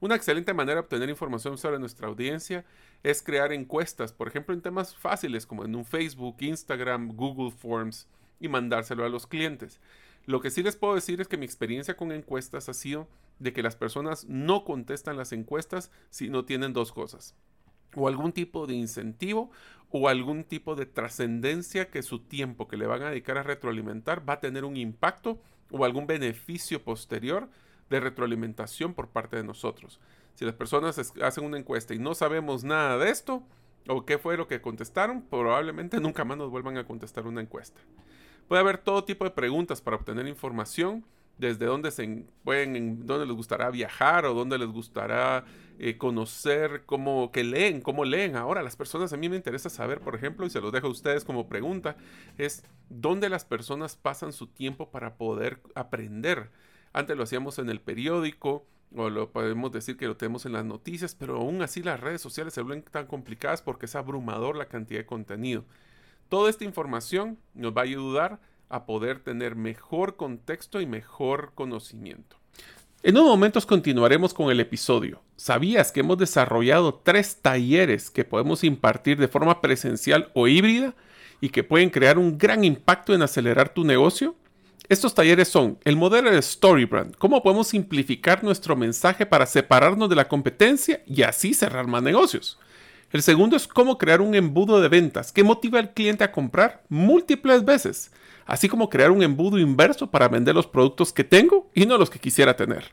Una 0.00 0.16
excelente 0.16 0.52
manera 0.52 0.74
de 0.74 0.80
obtener 0.80 1.08
información 1.08 1.56
sobre 1.56 1.78
nuestra 1.78 2.08
audiencia 2.08 2.64
es 3.02 3.22
crear 3.22 3.52
encuestas, 3.52 4.12
por 4.12 4.28
ejemplo 4.28 4.54
en 4.54 4.60
temas 4.60 4.94
fáciles 4.94 5.46
como 5.46 5.64
en 5.64 5.74
un 5.74 5.84
Facebook, 5.84 6.36
Instagram, 6.40 7.14
Google 7.14 7.52
Forms 7.52 8.08
y 8.44 8.48
mandárselo 8.48 9.04
a 9.04 9.08
los 9.08 9.26
clientes. 9.26 9.80
Lo 10.26 10.40
que 10.40 10.50
sí 10.50 10.62
les 10.62 10.76
puedo 10.76 10.94
decir 10.94 11.20
es 11.20 11.28
que 11.28 11.36
mi 11.36 11.44
experiencia 11.44 11.96
con 11.96 12.12
encuestas 12.12 12.68
ha 12.68 12.74
sido 12.74 13.08
de 13.38 13.52
que 13.52 13.62
las 13.62 13.76
personas 13.76 14.26
no 14.28 14.64
contestan 14.64 15.16
las 15.16 15.32
encuestas 15.32 15.90
si 16.10 16.28
no 16.28 16.44
tienen 16.44 16.72
dos 16.72 16.92
cosas. 16.92 17.34
O 17.96 18.08
algún 18.08 18.32
tipo 18.32 18.66
de 18.66 18.74
incentivo 18.74 19.50
o 19.90 20.08
algún 20.08 20.44
tipo 20.44 20.74
de 20.74 20.86
trascendencia 20.86 21.90
que 21.90 22.02
su 22.02 22.20
tiempo 22.20 22.68
que 22.68 22.76
le 22.76 22.86
van 22.86 23.02
a 23.02 23.10
dedicar 23.10 23.38
a 23.38 23.42
retroalimentar 23.42 24.28
va 24.28 24.34
a 24.34 24.40
tener 24.40 24.64
un 24.64 24.76
impacto 24.76 25.40
o 25.70 25.84
algún 25.84 26.06
beneficio 26.06 26.82
posterior 26.82 27.48
de 27.90 28.00
retroalimentación 28.00 28.94
por 28.94 29.08
parte 29.08 29.36
de 29.36 29.44
nosotros. 29.44 30.00
Si 30.34 30.44
las 30.44 30.54
personas 30.54 30.98
hacen 31.22 31.44
una 31.44 31.58
encuesta 31.58 31.94
y 31.94 31.98
no 31.98 32.14
sabemos 32.14 32.64
nada 32.64 32.98
de 32.98 33.10
esto, 33.10 33.44
o 33.88 34.04
qué 34.04 34.18
fue 34.18 34.36
lo 34.36 34.48
que 34.48 34.60
contestaron, 34.60 35.22
probablemente 35.22 36.00
nunca 36.00 36.24
más 36.24 36.38
nos 36.38 36.50
vuelvan 36.50 36.76
a 36.76 36.86
contestar 36.86 37.26
una 37.26 37.40
encuesta. 37.40 37.80
Puede 38.48 38.60
haber 38.60 38.78
todo 38.78 39.04
tipo 39.04 39.24
de 39.24 39.30
preguntas 39.30 39.80
para 39.80 39.96
obtener 39.96 40.26
información 40.26 41.04
desde 41.38 41.66
dónde 41.66 41.90
se 41.90 42.24
pueden, 42.44 43.06
dónde 43.06 43.26
les 43.26 43.34
gustará 43.34 43.70
viajar 43.70 44.24
o 44.26 44.34
dónde 44.34 44.58
les 44.58 44.68
gustará 44.68 45.44
eh, 45.78 45.98
conocer 45.98 46.84
cómo 46.86 47.32
que 47.32 47.42
leen, 47.42 47.80
cómo 47.80 48.04
leen. 48.04 48.36
Ahora 48.36 48.62
las 48.62 48.76
personas, 48.76 49.12
a 49.12 49.16
mí 49.16 49.28
me 49.28 49.36
interesa 49.36 49.68
saber, 49.68 50.00
por 50.00 50.14
ejemplo, 50.14 50.46
y 50.46 50.50
se 50.50 50.60
los 50.60 50.72
dejo 50.72 50.86
a 50.86 50.90
ustedes 50.90 51.24
como 51.24 51.48
pregunta, 51.48 51.96
es 52.38 52.64
dónde 52.88 53.28
las 53.28 53.44
personas 53.44 53.96
pasan 53.96 54.32
su 54.32 54.46
tiempo 54.46 54.90
para 54.90 55.16
poder 55.16 55.60
aprender. 55.74 56.50
Antes 56.92 57.16
lo 57.16 57.24
hacíamos 57.24 57.58
en 57.58 57.68
el 57.70 57.80
periódico, 57.80 58.66
o 58.96 59.10
lo 59.10 59.32
podemos 59.32 59.72
decir 59.72 59.96
que 59.96 60.06
lo 60.06 60.16
tenemos 60.16 60.46
en 60.46 60.52
las 60.52 60.64
noticias, 60.64 61.16
pero 61.16 61.36
aún 61.36 61.62
así 61.62 61.82
las 61.82 61.98
redes 61.98 62.20
sociales 62.20 62.54
se 62.54 62.62
vuelven 62.62 62.84
tan 62.84 63.06
complicadas 63.06 63.60
porque 63.60 63.86
es 63.86 63.96
abrumador 63.96 64.56
la 64.56 64.66
cantidad 64.66 65.00
de 65.00 65.06
contenido. 65.06 65.64
Toda 66.28 66.50
esta 66.50 66.64
información 66.64 67.38
nos 67.54 67.76
va 67.76 67.82
a 67.82 67.84
ayudar 67.84 68.40
a 68.68 68.86
poder 68.86 69.20
tener 69.20 69.56
mejor 69.56 70.16
contexto 70.16 70.80
y 70.80 70.86
mejor 70.86 71.52
conocimiento. 71.54 72.36
En 73.02 73.18
unos 73.18 73.28
momentos 73.28 73.66
continuaremos 73.66 74.32
con 74.32 74.50
el 74.50 74.60
episodio. 74.60 75.20
¿Sabías 75.36 75.92
que 75.92 76.00
hemos 76.00 76.16
desarrollado 76.16 76.94
tres 76.94 77.36
talleres 77.42 78.10
que 78.10 78.24
podemos 78.24 78.64
impartir 78.64 79.18
de 79.18 79.28
forma 79.28 79.60
presencial 79.60 80.30
o 80.32 80.48
híbrida 80.48 80.94
y 81.40 81.50
que 81.50 81.62
pueden 81.62 81.90
crear 81.90 82.18
un 82.18 82.38
gran 82.38 82.64
impacto 82.64 83.12
en 83.14 83.20
acelerar 83.20 83.68
tu 83.74 83.84
negocio? 83.84 84.34
Estos 84.88 85.14
talleres 85.14 85.48
son 85.48 85.78
el 85.84 85.96
modelo 85.96 86.30
de 86.30 86.40
Storybrand, 86.40 87.16
cómo 87.16 87.42
podemos 87.42 87.68
simplificar 87.68 88.42
nuestro 88.42 88.74
mensaje 88.74 89.26
para 89.26 89.46
separarnos 89.46 90.08
de 90.08 90.16
la 90.16 90.28
competencia 90.28 91.02
y 91.06 91.22
así 91.22 91.52
cerrar 91.52 91.86
más 91.86 92.02
negocios. 92.02 92.58
El 93.14 93.22
segundo 93.22 93.56
es 93.56 93.66
cómo 93.66 93.96
crear 93.96 94.20
un 94.20 94.34
embudo 94.34 94.82
de 94.82 94.88
ventas 94.88 95.32
que 95.32 95.44
motiva 95.44 95.78
al 95.78 95.94
cliente 95.94 96.24
a 96.24 96.32
comprar 96.32 96.82
múltiples 96.90 97.64
veces 97.64 98.10
así 98.46 98.68
como 98.68 98.90
crear 98.90 99.10
un 99.10 99.22
embudo 99.22 99.58
inverso 99.58 100.10
para 100.10 100.28
vender 100.28 100.54
los 100.54 100.66
productos 100.66 101.12
que 101.12 101.24
tengo 101.24 101.70
y 101.74 101.86
no 101.86 101.98
los 101.98 102.10
que 102.10 102.18
quisiera 102.18 102.56
tener. 102.56 102.92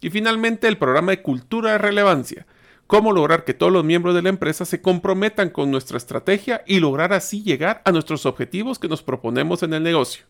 Y 0.00 0.10
finalmente 0.10 0.68
el 0.68 0.78
programa 0.78 1.12
de 1.12 1.22
cultura 1.22 1.72
de 1.72 1.78
relevancia, 1.78 2.46
cómo 2.86 3.12
lograr 3.12 3.44
que 3.44 3.54
todos 3.54 3.72
los 3.72 3.84
miembros 3.84 4.14
de 4.14 4.22
la 4.22 4.28
empresa 4.28 4.64
se 4.64 4.80
comprometan 4.80 5.50
con 5.50 5.70
nuestra 5.70 5.98
estrategia 5.98 6.62
y 6.66 6.80
lograr 6.80 7.12
así 7.12 7.42
llegar 7.42 7.82
a 7.84 7.92
nuestros 7.92 8.26
objetivos 8.26 8.78
que 8.78 8.88
nos 8.88 9.02
proponemos 9.02 9.62
en 9.62 9.74
el 9.74 9.82
negocio. 9.82 10.24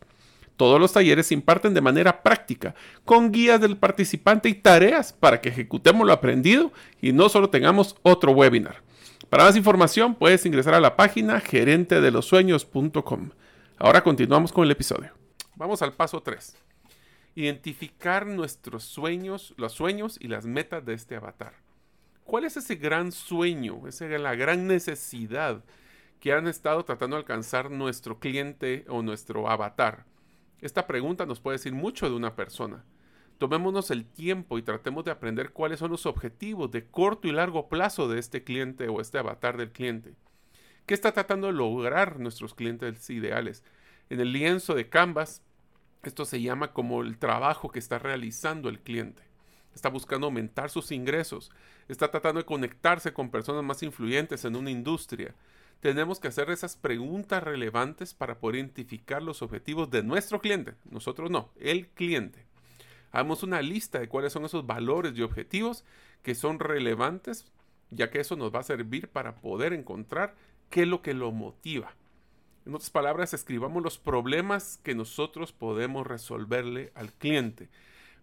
Todos 0.57 0.79
los 0.79 0.93
talleres 0.93 1.29
se 1.29 1.35
imparten 1.35 1.73
de 1.73 1.81
manera 1.81 2.23
práctica, 2.23 2.75
con 3.07 3.33
guías 3.33 3.61
del 3.61 3.79
participante 3.79 4.51
y 4.51 4.55
tareas 4.55 5.13
para 5.15 5.41
que 5.41 5.49
ejecutemos 5.49 6.07
lo 6.07 6.13
aprendido 6.13 6.73
y 7.01 7.13
no 7.13 7.31
solo 7.31 7.49
tengamos 7.49 7.97
otro 8.03 8.33
webinar. 8.33 8.83
Para 9.31 9.45
más 9.45 9.55
información 9.55 10.17
puedes 10.17 10.45
ingresar 10.45 10.75
a 10.75 10.81
la 10.81 10.97
página 10.97 11.39
gerentedelosueños.com. 11.39 13.31
Ahora 13.79 14.03
continuamos 14.03 14.51
con 14.51 14.65
el 14.65 14.73
episodio. 14.73 15.13
Vamos 15.55 15.83
al 15.83 15.93
paso 15.93 16.21
3. 16.21 16.57
Identificar 17.37 18.27
nuestros 18.27 18.83
sueños, 18.83 19.55
los 19.57 19.73
sueños 19.73 20.19
y 20.21 20.27
las 20.27 20.47
metas 20.47 20.85
de 20.85 20.95
este 20.95 21.15
avatar. 21.15 21.53
¿Cuál 22.25 22.43
es 22.43 22.57
ese 22.57 22.75
gran 22.75 23.13
sueño, 23.13 23.87
esa 23.87 24.07
la 24.07 24.35
gran 24.35 24.67
necesidad 24.67 25.63
que 26.19 26.33
han 26.33 26.49
estado 26.49 26.85
tratando 26.85 27.15
de 27.15 27.21
alcanzar 27.21 27.71
nuestro 27.71 28.19
cliente 28.19 28.85
o 28.89 29.01
nuestro 29.01 29.49
avatar? 29.49 30.07
Esta 30.61 30.89
pregunta 30.89 31.25
nos 31.25 31.39
puede 31.39 31.59
decir 31.59 31.73
mucho 31.73 32.11
de 32.11 32.17
una 32.17 32.35
persona. 32.35 32.85
Tomémonos 33.41 33.91
el 33.91 34.05
tiempo 34.05 34.59
y 34.59 34.63
tratemos 34.63 35.03
de 35.03 35.13
aprender 35.13 35.53
cuáles 35.53 35.79
son 35.79 35.91
los 35.91 36.05
objetivos 36.05 36.71
de 36.71 36.85
corto 36.85 37.27
y 37.27 37.33
largo 37.33 37.71
plazo 37.71 38.07
de 38.07 38.19
este 38.19 38.45
cliente 38.45 38.89
o 38.89 39.01
este 39.01 39.17
avatar 39.17 39.57
del 39.57 39.73
cliente. 39.73 40.13
¿Qué 40.85 40.93
está 40.93 41.13
tratando 41.13 41.47
de 41.47 41.55
lograr 41.55 42.21
nuestros 42.21 42.53
clientes 42.53 43.09
ideales? 43.09 43.65
En 44.11 44.21
el 44.21 44.35
lienzo 44.35 44.75
de 44.75 44.91
Canvas, 44.91 45.41
esto 46.03 46.27
se 46.27 46.43
llama 46.43 46.75
como 46.75 47.01
el 47.01 47.17
trabajo 47.17 47.71
que 47.71 47.79
está 47.79 47.99
realizando 47.99 48.69
el 48.69 48.79
cliente. 48.79 49.23
Está 49.75 49.89
buscando 49.89 50.27
aumentar 50.27 50.69
sus 50.69 50.93
ingresos, 50.93 51.51
está 51.89 52.11
tratando 52.11 52.41
de 52.41 52.47
conectarse 52.47 53.15
con 53.15 53.31
personas 53.31 53.65
más 53.65 53.83
influyentes 53.83 54.45
en 54.45 54.55
una 54.55 54.71
industria. 54.71 55.35
Tenemos 55.81 56.21
que 56.21 56.29
hacer 56.29 56.51
esas 56.51 56.77
preguntas 56.77 57.43
relevantes 57.43 58.13
para 58.13 58.39
poder 58.39 58.57
identificar 58.57 59.23
los 59.23 59.41
objetivos 59.41 59.91
de 59.91 60.03
nuestro 60.03 60.43
cliente. 60.43 60.75
Nosotros 60.91 61.31
no, 61.31 61.49
el 61.59 61.89
cliente. 61.89 62.50
Hagamos 63.13 63.43
una 63.43 63.63
lista 63.63 63.99
de 63.99 64.09
cuáles 64.09 64.33
son 64.33 64.45
esos 64.45 64.67
valores 64.67 65.17
y 65.17 65.23
objetivos 65.23 65.85
que 66.23 66.35
son 66.35 66.59
relevantes, 66.59 67.51
ya 67.91 68.11
que 68.11 68.21
eso 68.21 68.37
nos 68.37 68.55
va 68.55 68.61
a 68.61 68.65
servir 68.65 69.09
para 69.09 69.37
poder 69.37 69.73
encontrar 69.73 70.35
qué 70.69 70.83
es 70.83 70.89
lo 70.89 71.03
que 71.03 71.15
lo 71.15 71.33
motiva. 71.33 71.95
En 72.67 72.75
otras 72.75 72.91
palabras, 72.91 73.35
escribamos 73.35 73.83
los 73.83 73.99
problemas 73.99 74.79
que 74.83 74.95
nosotros 74.95 75.53
podemos 75.53 76.07
resolverle 76.07 76.93
al 76.95 77.13
cliente. 77.13 77.69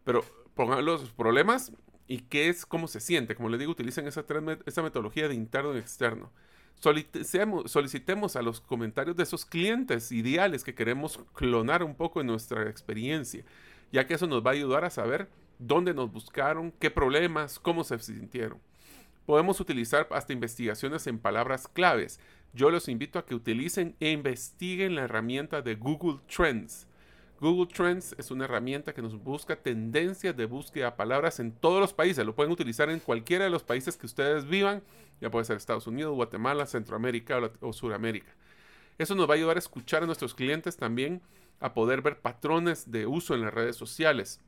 Pero 0.03 0.23
pongan 0.53 0.85
los 0.85 1.09
problemas 1.11 1.71
y 2.07 2.19
qué 2.19 2.49
es, 2.49 2.65
cómo 2.65 2.87
se 2.87 2.99
siente. 2.99 3.35
Como 3.35 3.49
les 3.49 3.59
digo, 3.59 3.71
utilicen 3.71 4.07
esa, 4.07 4.23
esa 4.65 4.81
metodología 4.83 5.27
de 5.27 5.35
interno 5.35 5.75
y 5.75 5.79
externo. 5.79 6.31
Solicitemos, 6.75 7.71
solicitemos 7.71 8.35
a 8.35 8.43
los 8.43 8.61
comentarios 8.61 9.15
de 9.15 9.23
esos 9.23 9.45
clientes 9.45 10.11
ideales 10.11 10.63
que 10.63 10.75
queremos 10.75 11.19
clonar 11.33 11.83
un 11.83 11.95
poco 11.95 12.21
en 12.21 12.27
nuestra 12.27 12.69
experiencia, 12.69 13.43
ya 13.91 14.07
que 14.07 14.15
eso 14.15 14.27
nos 14.27 14.45
va 14.45 14.51
a 14.51 14.53
ayudar 14.53 14.85
a 14.85 14.89
saber 14.89 15.29
dónde 15.59 15.93
nos 15.93 16.11
buscaron, 16.11 16.71
qué 16.79 16.91
problemas, 16.91 17.59
cómo 17.59 17.83
se 17.83 17.97
sintieron. 17.99 18.59
Podemos 19.25 19.59
utilizar 19.59 20.07
hasta 20.11 20.33
investigaciones 20.33 21.05
en 21.07 21.19
palabras 21.19 21.67
claves. 21.67 22.19
Yo 22.53 22.69
los 22.69 22.87
invito 22.87 23.19
a 23.19 23.25
que 23.25 23.35
utilicen 23.35 23.95
e 23.99 24.11
investiguen 24.11 24.95
la 24.95 25.03
herramienta 25.03 25.61
de 25.61 25.75
Google 25.75 26.19
Trends. 26.33 26.87
Google 27.39 27.67
Trends 27.67 28.15
es 28.17 28.31
una 28.31 28.45
herramienta 28.45 28.93
que 28.93 29.01
nos 29.01 29.21
busca 29.21 29.55
tendencias 29.55 30.35
de 30.35 30.45
búsqueda 30.45 30.85
de 30.85 30.91
palabras 30.97 31.39
en 31.39 31.51
todos 31.51 31.79
los 31.79 31.93
países. 31.93 32.25
Lo 32.25 32.35
pueden 32.35 32.51
utilizar 32.51 32.89
en 32.89 32.99
cualquiera 32.99 33.43
de 33.43 33.51
los 33.51 33.63
países 33.63 33.97
que 33.97 34.05
ustedes 34.05 34.47
vivan. 34.47 34.81
Ya 35.21 35.29
puede 35.29 35.45
ser 35.45 35.57
Estados 35.57 35.87
Unidos, 35.87 36.15
Guatemala, 36.15 36.65
Centroamérica 36.65 37.37
o, 37.37 37.67
o 37.67 37.73
Suramérica. 37.73 38.33
Eso 38.97 39.13
nos 39.13 39.29
va 39.29 39.33
a 39.33 39.37
ayudar 39.37 39.57
a 39.57 39.59
escuchar 39.59 40.03
a 40.03 40.05
nuestros 40.07 40.33
clientes 40.33 40.77
también, 40.77 41.21
a 41.59 41.73
poder 41.73 42.01
ver 42.01 42.19
patrones 42.19 42.91
de 42.91 43.05
uso 43.07 43.33
en 43.33 43.41
las 43.41 43.53
redes 43.53 43.75
sociales. 43.75 44.41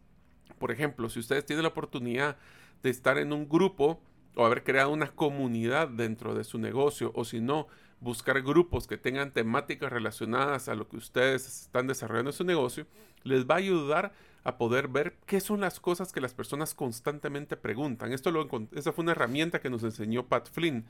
Por 0.57 0.71
ejemplo, 0.71 1.09
si 1.09 1.19
ustedes 1.19 1.45
tienen 1.45 1.63
la 1.63 1.69
oportunidad 1.69 2.37
de 2.83 2.89
estar 2.89 3.17
en 3.17 3.33
un 3.33 3.47
grupo 3.47 4.01
o 4.35 4.45
haber 4.45 4.63
creado 4.63 4.91
una 4.91 5.11
comunidad 5.11 5.87
dentro 5.87 6.35
de 6.35 6.43
su 6.43 6.57
negocio 6.59 7.11
o 7.15 7.25
si 7.25 7.41
no, 7.41 7.67
buscar 8.01 8.41
grupos 8.41 8.87
que 8.87 8.97
tengan 8.97 9.31
temáticas 9.31 9.91
relacionadas 9.91 10.69
a 10.69 10.75
lo 10.75 10.87
que 10.87 10.97
ustedes 10.97 11.63
están 11.63 11.87
desarrollando 11.87 12.31
en 12.31 12.37
su 12.37 12.43
negocio, 12.43 12.87
les 13.23 13.45
va 13.45 13.55
a 13.55 13.59
ayudar 13.59 14.13
a 14.43 14.57
poder 14.57 14.87
ver 14.87 15.17
qué 15.25 15.41
son 15.41 15.61
las 15.61 15.79
cosas 15.79 16.13
que 16.13 16.21
las 16.21 16.33
personas 16.33 16.73
constantemente 16.73 17.57
preguntan. 17.57 18.13
Esto 18.13 18.31
lo, 18.31 18.47
esa 18.73 18.93
fue 18.93 19.03
una 19.03 19.11
herramienta 19.11 19.59
que 19.59 19.69
nos 19.69 19.83
enseñó 19.83 20.27
Pat 20.27 20.49
Flynn, 20.49 20.85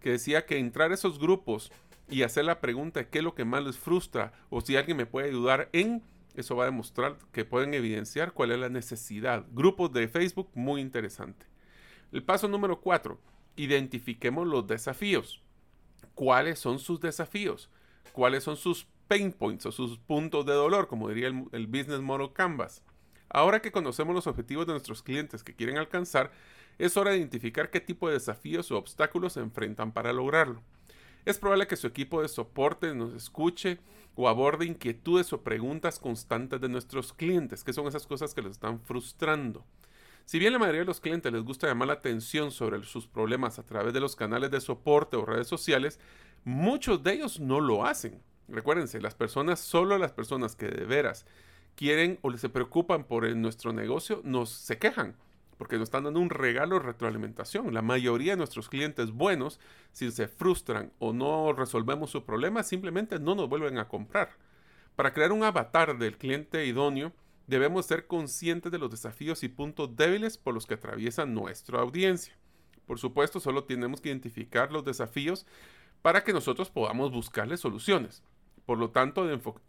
que 0.00 0.10
decía 0.10 0.46
que 0.46 0.58
entrar 0.58 0.90
a 0.90 0.94
esos 0.94 1.18
grupos 1.18 1.70
y 2.08 2.22
hacer 2.22 2.44
la 2.44 2.60
pregunta 2.60 3.00
de 3.00 3.08
qué 3.08 3.18
es 3.18 3.24
lo 3.24 3.34
que 3.34 3.44
más 3.44 3.62
les 3.62 3.78
frustra 3.78 4.32
o 4.50 4.60
si 4.60 4.76
alguien 4.76 4.96
me 4.96 5.06
puede 5.06 5.28
ayudar 5.28 5.68
en, 5.72 6.02
eso 6.34 6.56
va 6.56 6.64
a 6.64 6.66
demostrar 6.66 7.16
que 7.32 7.44
pueden 7.44 7.74
evidenciar 7.74 8.32
cuál 8.32 8.52
es 8.52 8.58
la 8.58 8.68
necesidad. 8.68 9.44
Grupos 9.52 9.92
de 9.92 10.08
Facebook 10.08 10.50
muy 10.54 10.80
interesante. 10.80 11.46
El 12.10 12.22
paso 12.22 12.48
número 12.48 12.80
cuatro, 12.80 13.20
identifiquemos 13.56 14.46
los 14.46 14.66
desafíos. 14.66 15.43
¿Cuáles 16.14 16.58
son 16.58 16.78
sus 16.78 17.00
desafíos? 17.00 17.70
¿Cuáles 18.12 18.44
son 18.44 18.56
sus 18.56 18.86
pain 19.08 19.32
points 19.32 19.66
o 19.66 19.72
sus 19.72 19.98
puntos 19.98 20.46
de 20.46 20.52
dolor, 20.52 20.88
como 20.88 21.08
diría 21.08 21.28
el, 21.28 21.66
Business 21.66 22.00
Model 22.00 22.32
Canvas? 22.32 22.82
Ahora 23.28 23.60
que 23.60 23.72
conocemos 23.72 24.14
los 24.14 24.26
objetivos 24.26 24.66
de 24.66 24.72
nuestros 24.72 25.02
clientes 25.02 25.42
que 25.42 25.54
quieren 25.54 25.78
alcanzar, 25.78 26.30
es 26.78 26.96
hora 26.96 27.12
de 27.12 27.18
identificar 27.18 27.70
qué 27.70 27.80
tipo 27.80 28.08
de 28.08 28.14
desafíos 28.14 28.70
o 28.70 28.78
obstáculos 28.78 29.34
se 29.34 29.40
enfrentan 29.40 29.92
para 29.92 30.12
lograrlo. 30.12 30.62
Es 31.24 31.38
probable 31.38 31.66
que 31.66 31.76
su 31.76 31.86
equipo 31.86 32.20
de 32.20 32.28
soporte 32.28 32.94
nos 32.94 33.14
escuche 33.14 33.78
o 34.14 34.28
aborde 34.28 34.66
inquietudes 34.66 35.32
o 35.32 35.42
preguntas 35.42 35.98
constantes 35.98 36.60
de 36.60 36.68
nuestros 36.68 37.12
clientes, 37.12 37.64
que 37.64 37.72
son 37.72 37.86
esas 37.86 38.06
cosas 38.06 38.34
que 38.34 38.42
les 38.42 38.52
están 38.52 38.80
frustrando. 38.80 39.64
Si 40.24 40.38
bien 40.38 40.52
la 40.52 40.58
mayoría 40.58 40.80
de 40.80 40.86
los 40.86 41.00
clientes 41.00 41.32
les 41.32 41.42
gusta 41.42 41.66
llamar 41.66 41.88
la 41.88 41.94
atención 41.94 42.50
sobre 42.50 42.82
sus 42.84 43.06
problemas 43.06 43.58
a 43.58 43.66
través 43.66 43.92
de 43.92 44.00
los 44.00 44.16
canales 44.16 44.50
de 44.50 44.60
soporte 44.60 45.16
o 45.16 45.26
redes 45.26 45.46
sociales, 45.46 46.00
muchos 46.44 47.02
de 47.02 47.12
ellos 47.12 47.40
no 47.40 47.60
lo 47.60 47.84
hacen. 47.84 48.22
Recuérdense, 48.48 49.00
las 49.00 49.14
personas, 49.14 49.60
solo 49.60 49.98
las 49.98 50.12
personas 50.12 50.56
que 50.56 50.68
de 50.68 50.84
veras 50.84 51.26
quieren 51.74 52.18
o 52.22 52.32
se 52.36 52.48
preocupan 52.48 53.04
por 53.04 53.28
nuestro 53.36 53.72
negocio, 53.72 54.20
nos 54.24 54.50
se 54.50 54.78
quejan 54.78 55.16
porque 55.56 55.76
nos 55.76 55.84
están 55.84 56.04
dando 56.04 56.20
un 56.20 56.30
regalo 56.30 56.78
de 56.78 56.84
retroalimentación. 56.84 57.72
La 57.72 57.82
mayoría 57.82 58.32
de 58.32 58.36
nuestros 58.36 58.68
clientes 58.68 59.12
buenos, 59.12 59.60
si 59.92 60.10
se 60.10 60.28
frustran 60.28 60.92
o 60.98 61.12
no 61.12 61.52
resolvemos 61.52 62.10
su 62.10 62.24
problema, 62.24 62.62
simplemente 62.62 63.18
no 63.18 63.34
nos 63.34 63.48
vuelven 63.48 63.78
a 63.78 63.88
comprar. 63.88 64.30
Para 64.96 65.12
crear 65.12 65.32
un 65.32 65.44
avatar 65.44 65.98
del 65.98 66.18
cliente 66.18 66.66
idóneo, 66.66 67.12
debemos 67.46 67.86
ser 67.86 68.06
conscientes 68.06 68.72
de 68.72 68.78
los 68.78 68.90
desafíos 68.90 69.42
y 69.42 69.48
puntos 69.48 69.96
débiles 69.96 70.38
por 70.38 70.54
los 70.54 70.66
que 70.66 70.74
atraviesa 70.74 71.26
nuestra 71.26 71.80
audiencia. 71.80 72.36
Por 72.86 72.98
supuesto, 72.98 73.40
solo 73.40 73.64
tenemos 73.64 74.00
que 74.00 74.10
identificar 74.10 74.72
los 74.72 74.84
desafíos 74.84 75.46
para 76.02 76.22
que 76.22 76.32
nosotros 76.32 76.70
podamos 76.70 77.12
buscarle 77.12 77.56
soluciones. 77.56 78.22
Por 78.66 78.78
lo 78.78 78.90
tanto, 78.90 79.26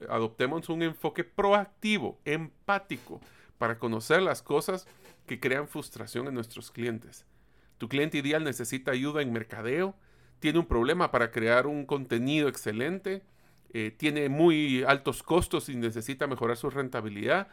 adoptemos 0.10 0.70
un 0.70 0.82
enfoque 0.84 1.24
proactivo, 1.24 2.20
empático, 2.26 3.20
para 3.58 3.80
conocer 3.80 4.22
las 4.22 4.42
cosas 4.42 4.88
que 5.26 5.40
crean 5.40 5.68
frustración 5.68 6.28
en 6.28 6.34
nuestros 6.34 6.72
clientes. 6.72 7.26
Tu 7.78 7.90
cliente 7.90 8.18
ideal 8.18 8.44
necesita 8.44 8.92
ayuda 8.92 9.22
en 9.22 9.34
mercadeo, 9.34 9.96
tiene 10.40 10.60
un 10.60 10.66
problema 10.66 11.12
para 11.12 11.32
crear 11.32 11.68
un 11.68 11.86
contenido 11.86 12.48
excelente, 12.48 13.24
eh, 13.74 13.92
tiene 13.92 14.30
muy 14.30 14.84
altos 14.84 15.24
costos 15.24 15.68
y 15.68 15.76
necesita 15.76 16.28
mejorar 16.28 16.56
su 16.56 16.70
rentabilidad, 16.70 17.50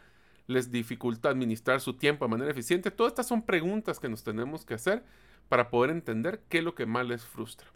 les 0.47 0.71
dificulta 0.71 1.29
administrar 1.29 1.81
su 1.81 1.93
tiempo 1.93 2.25
de 2.25 2.31
manera 2.31 2.51
eficiente. 2.51 2.91
Todas 2.91 3.11
estas 3.11 3.27
son 3.27 3.43
preguntas 3.43 3.99
que 3.99 4.09
nos 4.09 4.23
tenemos 4.23 4.65
que 4.65 4.73
hacer 4.73 5.03
para 5.49 5.69
poder 5.69 5.91
entender 5.91 6.41
qué 6.49 6.59
es 6.59 6.63
lo 6.63 6.75
que 6.75 6.85
más 6.85 7.07
les 7.07 7.23
frustra. 7.23 7.67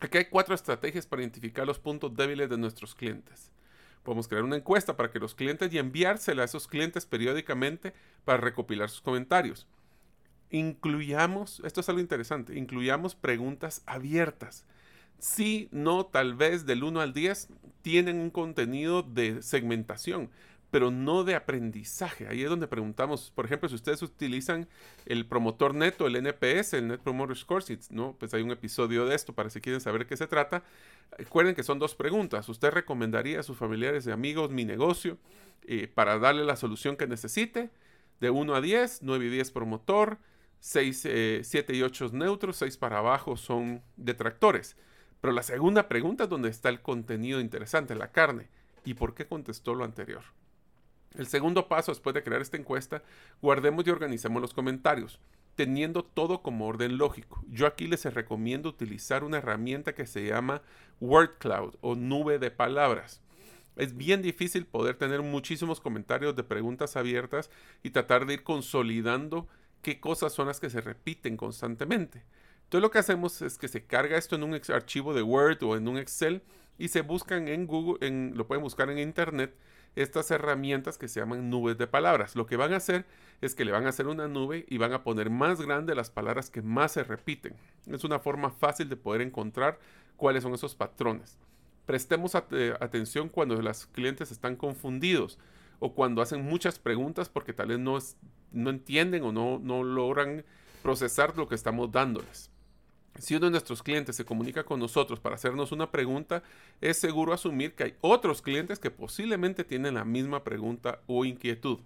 Aquí 0.00 0.18
hay 0.18 0.24
cuatro 0.26 0.54
estrategias 0.54 1.06
para 1.06 1.22
identificar 1.22 1.66
los 1.66 1.78
puntos 1.78 2.14
débiles 2.14 2.50
de 2.50 2.58
nuestros 2.58 2.94
clientes. 2.94 3.50
Podemos 4.02 4.28
crear 4.28 4.44
una 4.44 4.56
encuesta 4.56 4.96
para 4.96 5.10
que 5.10 5.18
los 5.18 5.34
clientes 5.34 5.72
y 5.72 5.78
enviársela 5.78 6.42
a 6.42 6.44
esos 6.44 6.68
clientes 6.68 7.06
periódicamente 7.06 7.94
para 8.24 8.38
recopilar 8.38 8.90
sus 8.90 9.00
comentarios. 9.00 9.66
Incluyamos, 10.50 11.62
esto 11.64 11.80
es 11.80 11.88
algo 11.88 12.02
interesante, 12.02 12.58
incluyamos 12.58 13.14
preguntas 13.14 13.82
abiertas. 13.86 14.66
Si 15.18 15.68
no, 15.72 16.04
tal 16.04 16.34
vez 16.34 16.66
del 16.66 16.84
1 16.84 17.00
al 17.00 17.14
10 17.14 17.48
tienen 17.80 18.20
un 18.20 18.30
contenido 18.30 19.02
de 19.02 19.40
segmentación 19.42 20.30
pero 20.74 20.90
no 20.90 21.22
de 21.22 21.36
aprendizaje. 21.36 22.26
Ahí 22.26 22.42
es 22.42 22.50
donde 22.50 22.66
preguntamos, 22.66 23.30
por 23.32 23.44
ejemplo, 23.44 23.68
si 23.68 23.76
ustedes 23.76 24.02
utilizan 24.02 24.66
el 25.06 25.24
promotor 25.24 25.72
neto, 25.72 26.08
el 26.08 26.16
NPS, 26.16 26.72
el 26.72 26.88
Net 26.88 26.98
Promoter 26.98 27.36
Score, 27.36 27.62
¿no? 27.90 28.16
Pues 28.18 28.34
hay 28.34 28.42
un 28.42 28.50
episodio 28.50 29.06
de 29.06 29.14
esto 29.14 29.32
para 29.32 29.50
si 29.50 29.60
quieren 29.60 29.80
saber 29.80 30.04
qué 30.04 30.16
se 30.16 30.26
trata. 30.26 30.64
Recuerden 31.16 31.54
que 31.54 31.62
son 31.62 31.78
dos 31.78 31.94
preguntas. 31.94 32.48
¿Usted 32.48 32.72
recomendaría 32.72 33.38
a 33.38 33.44
sus 33.44 33.56
familiares 33.56 34.04
y 34.08 34.10
amigos 34.10 34.50
mi 34.50 34.64
negocio 34.64 35.16
eh, 35.62 35.86
para 35.86 36.18
darle 36.18 36.44
la 36.44 36.56
solución 36.56 36.96
que 36.96 37.06
necesite? 37.06 37.70
De 38.18 38.30
1 38.30 38.52
a 38.56 38.60
10, 38.60 39.02
9 39.02 39.26
y 39.26 39.28
10 39.28 39.52
promotor, 39.52 40.18
6, 40.58 41.08
7 41.42 41.72
eh, 41.72 41.76
y 41.76 41.82
8 41.82 42.10
neutros, 42.14 42.56
6 42.56 42.78
para 42.78 42.98
abajo 42.98 43.36
son 43.36 43.84
detractores. 43.96 44.76
Pero 45.20 45.32
la 45.32 45.44
segunda 45.44 45.86
pregunta 45.86 46.24
es 46.24 46.30
donde 46.30 46.48
está 46.48 46.68
el 46.68 46.82
contenido 46.82 47.38
interesante, 47.38 47.94
la 47.94 48.10
carne. 48.10 48.48
¿Y 48.84 48.94
por 48.94 49.14
qué 49.14 49.28
contestó 49.28 49.76
lo 49.76 49.84
anterior? 49.84 50.24
El 51.14 51.28
segundo 51.28 51.68
paso 51.68 51.92
después 51.92 52.12
de 52.14 52.24
crear 52.24 52.42
esta 52.42 52.56
encuesta, 52.56 53.02
guardemos 53.40 53.86
y 53.86 53.90
organicemos 53.90 54.42
los 54.42 54.52
comentarios, 54.52 55.20
teniendo 55.54 56.04
todo 56.04 56.42
como 56.42 56.66
orden 56.66 56.98
lógico. 56.98 57.44
Yo 57.48 57.66
aquí 57.66 57.86
les 57.86 58.04
recomiendo 58.12 58.68
utilizar 58.68 59.22
una 59.22 59.38
herramienta 59.38 59.94
que 59.94 60.06
se 60.06 60.26
llama 60.26 60.62
Word 61.00 61.38
Cloud 61.38 61.76
o 61.80 61.94
nube 61.94 62.40
de 62.40 62.50
palabras. 62.50 63.22
Es 63.76 63.96
bien 63.96 64.22
difícil 64.22 64.66
poder 64.66 64.96
tener 64.96 65.22
muchísimos 65.22 65.80
comentarios 65.80 66.34
de 66.34 66.44
preguntas 66.44 66.96
abiertas 66.96 67.50
y 67.82 67.90
tratar 67.90 68.26
de 68.26 68.34
ir 68.34 68.42
consolidando 68.42 69.48
qué 69.82 70.00
cosas 70.00 70.32
son 70.32 70.48
las 70.48 70.58
que 70.58 70.70
se 70.70 70.80
repiten 70.80 71.36
constantemente. 71.36 72.24
Entonces 72.64 72.82
lo 72.82 72.90
que 72.90 72.98
hacemos 72.98 73.40
es 73.42 73.58
que 73.58 73.68
se 73.68 73.84
carga 73.84 74.16
esto 74.16 74.34
en 74.34 74.42
un 74.42 74.54
archivo 74.54 75.14
de 75.14 75.22
Word 75.22 75.62
o 75.62 75.76
en 75.76 75.86
un 75.86 75.98
Excel 75.98 76.42
y 76.78 76.88
se 76.88 77.02
buscan 77.02 77.46
en 77.46 77.66
Google, 77.66 78.04
en, 78.06 78.32
lo 78.36 78.46
pueden 78.48 78.62
buscar 78.64 78.90
en 78.90 78.98
Internet 78.98 79.54
estas 79.96 80.30
herramientas 80.30 80.98
que 80.98 81.08
se 81.08 81.20
llaman 81.20 81.50
nubes 81.50 81.78
de 81.78 81.86
palabras. 81.86 82.36
Lo 82.36 82.46
que 82.46 82.56
van 82.56 82.72
a 82.72 82.76
hacer 82.76 83.04
es 83.40 83.54
que 83.54 83.64
le 83.64 83.72
van 83.72 83.86
a 83.86 83.90
hacer 83.90 84.06
una 84.06 84.28
nube 84.28 84.64
y 84.68 84.78
van 84.78 84.92
a 84.92 85.02
poner 85.02 85.30
más 85.30 85.60
grande 85.60 85.94
las 85.94 86.10
palabras 86.10 86.50
que 86.50 86.62
más 86.62 86.92
se 86.92 87.04
repiten. 87.04 87.54
Es 87.86 88.04
una 88.04 88.18
forma 88.18 88.50
fácil 88.50 88.88
de 88.88 88.96
poder 88.96 89.20
encontrar 89.20 89.78
cuáles 90.16 90.42
son 90.42 90.54
esos 90.54 90.74
patrones. 90.74 91.38
Prestemos 91.86 92.32
eh, 92.50 92.74
atención 92.80 93.28
cuando 93.28 93.60
los 93.60 93.86
clientes 93.86 94.30
están 94.32 94.56
confundidos 94.56 95.38
o 95.80 95.94
cuando 95.94 96.22
hacen 96.22 96.44
muchas 96.44 96.78
preguntas 96.78 97.28
porque 97.28 97.52
tal 97.52 97.68
vez 97.68 97.78
no, 97.78 97.98
no 98.52 98.70
entienden 98.70 99.22
o 99.22 99.32
no, 99.32 99.58
no 99.58 99.84
logran 99.84 100.44
procesar 100.82 101.36
lo 101.36 101.48
que 101.48 101.54
estamos 101.54 101.92
dándoles. 101.92 102.50
Si 103.18 103.36
uno 103.36 103.46
de 103.46 103.52
nuestros 103.52 103.82
clientes 103.82 104.16
se 104.16 104.24
comunica 104.24 104.64
con 104.64 104.80
nosotros 104.80 105.20
para 105.20 105.36
hacernos 105.36 105.70
una 105.72 105.90
pregunta, 105.90 106.42
es 106.80 106.98
seguro 106.98 107.32
asumir 107.32 107.74
que 107.74 107.84
hay 107.84 107.94
otros 108.00 108.42
clientes 108.42 108.78
que 108.78 108.90
posiblemente 108.90 109.62
tienen 109.62 109.94
la 109.94 110.04
misma 110.04 110.42
pregunta 110.42 111.00
o 111.06 111.24
inquietud. 111.24 111.78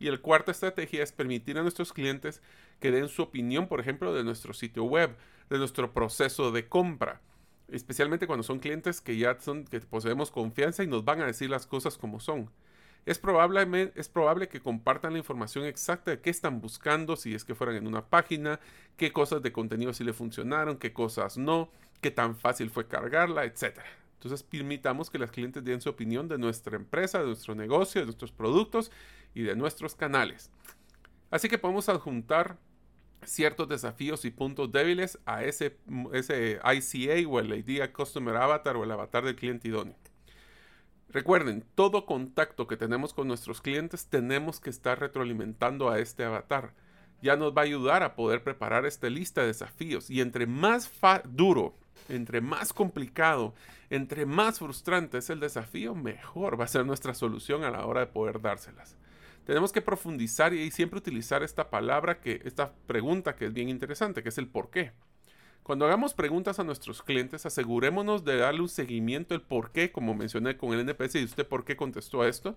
Y 0.00 0.08
el 0.08 0.20
cuarta 0.20 0.50
estrategia 0.50 1.02
es 1.02 1.12
permitir 1.12 1.58
a 1.58 1.62
nuestros 1.62 1.92
clientes 1.92 2.42
que 2.80 2.90
den 2.90 3.08
su 3.08 3.22
opinión, 3.22 3.68
por 3.68 3.80
ejemplo, 3.80 4.12
de 4.12 4.24
nuestro 4.24 4.52
sitio 4.52 4.84
web, 4.84 5.16
de 5.48 5.58
nuestro 5.58 5.92
proceso 5.92 6.50
de 6.50 6.68
compra, 6.68 7.20
especialmente 7.68 8.26
cuando 8.26 8.42
son 8.42 8.58
clientes 8.58 9.00
que 9.00 9.16
ya 9.16 9.38
son 9.40 9.64
que 9.64 9.80
poseemos 9.80 10.32
confianza 10.32 10.82
y 10.82 10.88
nos 10.88 11.04
van 11.04 11.20
a 11.20 11.26
decir 11.26 11.50
las 11.50 11.66
cosas 11.66 11.96
como 11.96 12.18
son. 12.18 12.50
Es 13.06 13.18
probable, 13.18 13.92
es 13.96 14.08
probable 14.08 14.48
que 14.48 14.60
compartan 14.60 15.12
la 15.12 15.18
información 15.18 15.64
exacta 15.66 16.10
de 16.10 16.20
qué 16.20 16.30
están 16.30 16.60
buscando, 16.60 17.16
si 17.16 17.34
es 17.34 17.44
que 17.44 17.54
fueran 17.54 17.76
en 17.76 17.86
una 17.86 18.06
página, 18.06 18.60
qué 18.96 19.12
cosas 19.12 19.42
de 19.42 19.52
contenido 19.52 19.92
sí 19.92 20.04
le 20.04 20.14
funcionaron, 20.14 20.78
qué 20.78 20.94
cosas 20.94 21.36
no, 21.36 21.70
qué 22.00 22.10
tan 22.10 22.36
fácil 22.36 22.70
fue 22.70 22.88
cargarla, 22.88 23.44
etc. 23.44 23.78
Entonces 24.14 24.42
permitamos 24.42 25.10
que 25.10 25.18
los 25.18 25.30
clientes 25.30 25.62
den 25.62 25.82
su 25.82 25.90
opinión 25.90 26.28
de 26.28 26.38
nuestra 26.38 26.76
empresa, 26.76 27.18
de 27.18 27.26
nuestro 27.26 27.54
negocio, 27.54 28.00
de 28.00 28.06
nuestros 28.06 28.32
productos 28.32 28.90
y 29.34 29.42
de 29.42 29.54
nuestros 29.54 29.94
canales. 29.94 30.50
Así 31.30 31.48
que 31.48 31.58
podemos 31.58 31.90
adjuntar 31.90 32.56
ciertos 33.22 33.68
desafíos 33.68 34.24
y 34.24 34.30
puntos 34.30 34.72
débiles 34.72 35.18
a 35.26 35.44
ese, 35.44 35.76
ese 36.12 36.58
ICA 36.64 37.28
o 37.28 37.38
el 37.38 37.52
Idea 37.54 37.92
Customer 37.92 38.36
Avatar 38.36 38.76
o 38.76 38.84
el 38.84 38.90
avatar 38.90 39.24
del 39.24 39.36
cliente 39.36 39.68
idóneo. 39.68 39.96
Recuerden, 41.14 41.64
todo 41.76 42.06
contacto 42.06 42.66
que 42.66 42.76
tenemos 42.76 43.14
con 43.14 43.28
nuestros 43.28 43.60
clientes 43.60 44.08
tenemos 44.08 44.58
que 44.58 44.68
estar 44.68 44.98
retroalimentando 44.98 45.88
a 45.88 46.00
este 46.00 46.24
avatar. 46.24 46.74
Ya 47.22 47.36
nos 47.36 47.56
va 47.56 47.60
a 47.60 47.66
ayudar 47.66 48.02
a 48.02 48.16
poder 48.16 48.42
preparar 48.42 48.84
esta 48.84 49.08
lista 49.08 49.42
de 49.42 49.46
desafíos. 49.46 50.10
Y 50.10 50.20
entre 50.20 50.48
más 50.48 50.90
duro, 51.26 51.76
entre 52.08 52.40
más 52.40 52.72
complicado, 52.72 53.54
entre 53.90 54.26
más 54.26 54.58
frustrante 54.58 55.18
es 55.18 55.30
el 55.30 55.38
desafío, 55.38 55.94
mejor 55.94 56.58
va 56.58 56.64
a 56.64 56.68
ser 56.68 56.84
nuestra 56.84 57.14
solución 57.14 57.62
a 57.62 57.70
la 57.70 57.86
hora 57.86 58.00
de 58.00 58.06
poder 58.08 58.40
dárselas. 58.40 58.96
Tenemos 59.46 59.70
que 59.70 59.82
profundizar 59.82 60.52
y 60.52 60.68
siempre 60.72 60.98
utilizar 60.98 61.44
esta 61.44 61.70
palabra, 61.70 62.18
que, 62.18 62.42
esta 62.44 62.72
pregunta 62.88 63.36
que 63.36 63.44
es 63.44 63.52
bien 63.52 63.68
interesante, 63.68 64.24
que 64.24 64.30
es 64.30 64.38
el 64.38 64.48
por 64.48 64.70
qué. 64.70 64.90
Cuando 65.64 65.86
hagamos 65.86 66.12
preguntas 66.12 66.58
a 66.58 66.64
nuestros 66.64 67.00
clientes, 67.00 67.46
asegurémonos 67.46 68.22
de 68.22 68.36
darle 68.36 68.60
un 68.60 68.68
seguimiento, 68.68 69.34
el 69.34 69.40
por 69.40 69.70
qué, 69.70 69.90
como 69.90 70.14
mencioné 70.14 70.58
con 70.58 70.74
el 70.74 70.80
NPS, 70.80 71.14
y 71.14 71.24
usted 71.24 71.48
por 71.48 71.64
qué 71.64 71.74
contestó 71.74 72.20
a 72.20 72.28
esto, 72.28 72.54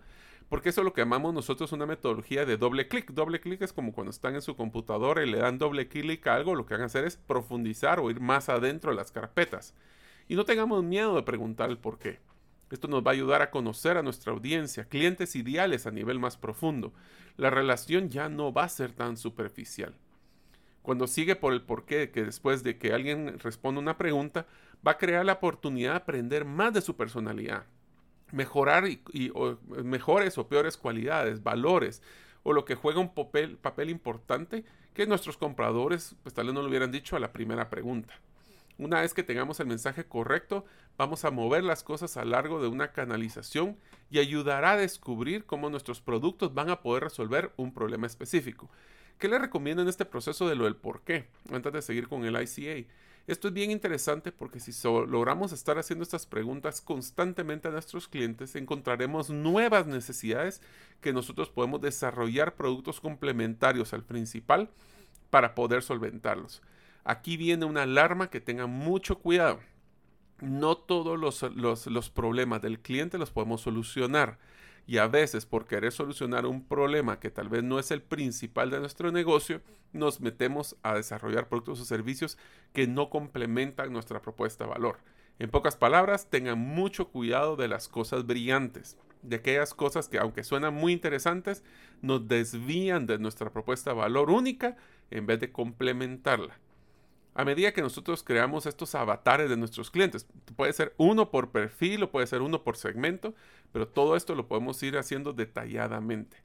porque 0.49 0.67
eso 0.67 0.81
es 0.81 0.85
lo 0.85 0.91
que 0.91 1.03
llamamos 1.03 1.33
nosotros 1.33 1.71
una 1.71 1.85
metodología 1.85 2.43
de 2.45 2.57
doble 2.57 2.89
clic. 2.89 3.11
Doble 3.11 3.39
clic 3.39 3.61
es 3.61 3.71
como 3.71 3.93
cuando 3.93 4.11
están 4.11 4.35
en 4.35 4.41
su 4.41 4.57
computadora 4.57 5.23
y 5.23 5.31
le 5.31 5.37
dan 5.37 5.57
doble 5.57 5.87
clic 5.87 6.27
a 6.27 6.35
algo, 6.35 6.53
lo 6.53 6.65
que 6.65 6.73
van 6.73 6.83
a 6.83 6.87
hacer 6.87 7.05
es 7.05 7.15
profundizar 7.15 8.01
o 8.01 8.11
ir 8.11 8.19
más 8.19 8.49
adentro 8.49 8.91
de 8.91 8.97
las 8.97 9.13
carpetas. 9.13 9.73
Y 10.27 10.35
no 10.35 10.43
tengamos 10.43 10.83
miedo 10.83 11.15
de 11.15 11.23
preguntar 11.23 11.69
el 11.69 11.77
por 11.77 11.99
qué. 11.99 12.19
Esto 12.71 12.89
nos 12.89 13.07
va 13.07 13.11
a 13.11 13.13
ayudar 13.13 13.41
a 13.41 13.51
conocer 13.51 13.95
a 13.95 14.03
nuestra 14.03 14.33
audiencia, 14.33 14.83
clientes 14.83 15.33
ideales 15.37 15.87
a 15.87 15.91
nivel 15.91 16.19
más 16.19 16.35
profundo. 16.35 16.91
La 17.37 17.51
relación 17.51 18.09
ya 18.09 18.27
no 18.27 18.51
va 18.51 18.65
a 18.65 18.69
ser 18.69 18.91
tan 18.91 19.15
superficial. 19.15 19.95
Cuando 20.87 21.05
sigue 21.05 21.35
por 21.35 21.51
el 21.51 21.63
porqué, 21.63 22.11
que 22.11 22.23
después 22.23 22.63
de 22.63 22.77
que 22.77 22.93
alguien 22.93 23.39
responda 23.39 23.81
una 23.81 23.97
pregunta, 23.97 24.45
va 24.87 24.93
a 24.93 24.97
crear 24.97 25.25
la 25.25 25.33
oportunidad 25.33 25.91
de 25.91 25.97
aprender 25.97 26.45
más 26.45 26.73
de 26.73 26.79
su 26.79 26.95
personalidad, 26.95 27.65
mejorar 28.31 28.87
y, 28.87 29.01
mejores 29.83 30.37
o 30.37 30.47
peores 30.47 30.77
cualidades, 30.77 31.43
valores, 31.43 32.01
o 32.43 32.53
lo 32.53 32.63
que 32.63 32.75
juega 32.75 33.01
un 33.01 33.13
papel, 33.13 33.57
papel 33.57 33.89
importante 33.89 34.63
que 34.93 35.05
nuestros 35.05 35.35
compradores 35.35 36.15
pues 36.23 36.33
tal 36.33 36.45
vez 36.45 36.55
no 36.55 36.61
lo 36.61 36.69
hubieran 36.69 36.93
dicho 36.93 37.17
a 37.17 37.19
la 37.19 37.33
primera 37.33 37.69
pregunta. 37.69 38.13
Una 38.77 39.01
vez 39.01 39.13
que 39.13 39.23
tengamos 39.23 39.59
el 39.59 39.67
mensaje 39.67 40.05
correcto, 40.05 40.63
vamos 40.97 41.25
a 41.25 41.31
mover 41.31 41.65
las 41.65 41.83
cosas 41.83 42.15
a 42.15 42.23
largo 42.23 42.61
de 42.61 42.69
una 42.69 42.93
canalización 42.93 43.77
y 44.09 44.19
ayudará 44.19 44.71
a 44.71 44.77
descubrir 44.77 45.43
cómo 45.45 45.69
nuestros 45.69 45.99
productos 45.99 46.53
van 46.53 46.69
a 46.69 46.79
poder 46.79 47.03
resolver 47.03 47.51
un 47.57 47.73
problema 47.73 48.07
específico. 48.07 48.69
¿Qué 49.17 49.27
le 49.27 49.39
recomiendo 49.39 49.81
en 49.81 49.87
este 49.87 50.05
proceso 50.05 50.47
de 50.47 50.55
lo 50.55 50.65
del 50.65 50.75
por 50.75 51.01
qué? 51.01 51.27
Antes 51.51 51.73
de 51.73 51.81
seguir 51.81 52.07
con 52.07 52.23
el 52.23 52.39
ICA. 52.39 52.87
Esto 53.25 53.49
es 53.49 53.53
bien 53.53 53.71
interesante 53.71 54.31
porque 54.31 54.59
si 54.59 54.71
logramos 54.87 55.51
estar 55.51 55.77
haciendo 55.77 56.03
estas 56.03 56.25
preguntas 56.25 56.79
constantemente 56.79 57.67
a 57.67 57.71
nuestros 57.71 58.07
clientes, 58.07 58.55
encontraremos 58.55 59.29
nuevas 59.29 59.85
necesidades 59.85 60.61
que 61.01 61.11
nosotros 61.11 61.49
podemos 61.49 61.81
desarrollar 61.81 62.55
productos 62.55 63.01
complementarios 63.01 63.91
al 63.91 64.03
principal 64.03 64.69
para 65.29 65.55
poder 65.55 65.81
solventarlos. 65.81 66.61
Aquí 67.03 67.37
viene 67.37 67.65
una 67.65 67.83
alarma 67.83 68.29
que 68.29 68.39
tenga 68.39 68.67
mucho 68.67 69.19
cuidado. 69.19 69.59
No 70.39 70.77
todos 70.77 71.19
los, 71.19 71.41
los 71.87 72.09
problemas 72.09 72.61
del 72.61 72.79
cliente 72.79 73.17
los 73.17 73.31
podemos 73.31 73.61
solucionar 73.61 74.37
y 74.87 74.97
a 74.99 75.07
veces 75.07 75.45
por 75.45 75.67
querer 75.67 75.91
solucionar 75.91 76.45
un 76.45 76.65
problema 76.65 77.19
que 77.19 77.29
tal 77.29 77.49
vez 77.49 77.61
no 77.61 77.77
es 77.77 77.91
el 77.91 78.01
principal 78.01 78.71
de 78.71 78.79
nuestro 78.79 79.11
negocio, 79.11 79.61
nos 79.91 80.21
metemos 80.21 80.77
a 80.81 80.95
desarrollar 80.95 81.49
productos 81.49 81.81
o 81.81 81.85
servicios 81.85 82.37
que 82.73 82.87
no 82.87 83.09
complementan 83.09 83.91
nuestra 83.91 84.21
propuesta 84.21 84.63
de 84.63 84.69
valor. 84.69 84.99
En 85.39 85.51
pocas 85.51 85.75
palabras, 85.75 86.29
tengan 86.29 86.57
mucho 86.57 87.09
cuidado 87.09 87.57
de 87.57 87.67
las 87.67 87.87
cosas 87.87 88.25
brillantes. 88.25 88.97
de 89.23 89.37
aquellas 89.37 89.73
cosas 89.73 90.07
que 90.07 90.19
aunque 90.19 90.43
suenan 90.43 90.73
muy 90.73 90.93
interesantes, 90.93 91.63
nos 92.01 92.27
desvían 92.27 93.07
de 93.07 93.17
nuestra 93.17 93.49
propuesta 93.51 93.89
de 93.89 93.97
valor 93.97 94.29
única 94.29 94.77
en 95.11 95.25
vez 95.25 95.39
de 95.39 95.51
complementarla. 95.51 96.59
A 97.37 97.45
medida 97.45 97.71
que 97.71 97.83
nosotros 97.83 98.23
creamos 98.23 98.65
estos 98.65 98.95
avatares 98.95 99.47
de 99.47 99.57
nuestros 99.57 99.91
clientes, 99.91 100.25
puede 100.55 100.73
ser 100.73 100.95
uno 100.97 101.29
por 101.29 101.51
perfil 101.51 102.01
o 102.01 102.09
puede 102.09 102.25
ser 102.25 102.41
uno 102.41 102.63
por 102.63 102.77
segmento, 102.77 103.35
pero 103.71 103.87
todo 103.87 104.15
esto 104.15 104.33
lo 104.33 104.47
podemos 104.47 104.81
ir 104.81 104.97
haciendo 104.97 105.33
detalladamente. 105.33 106.37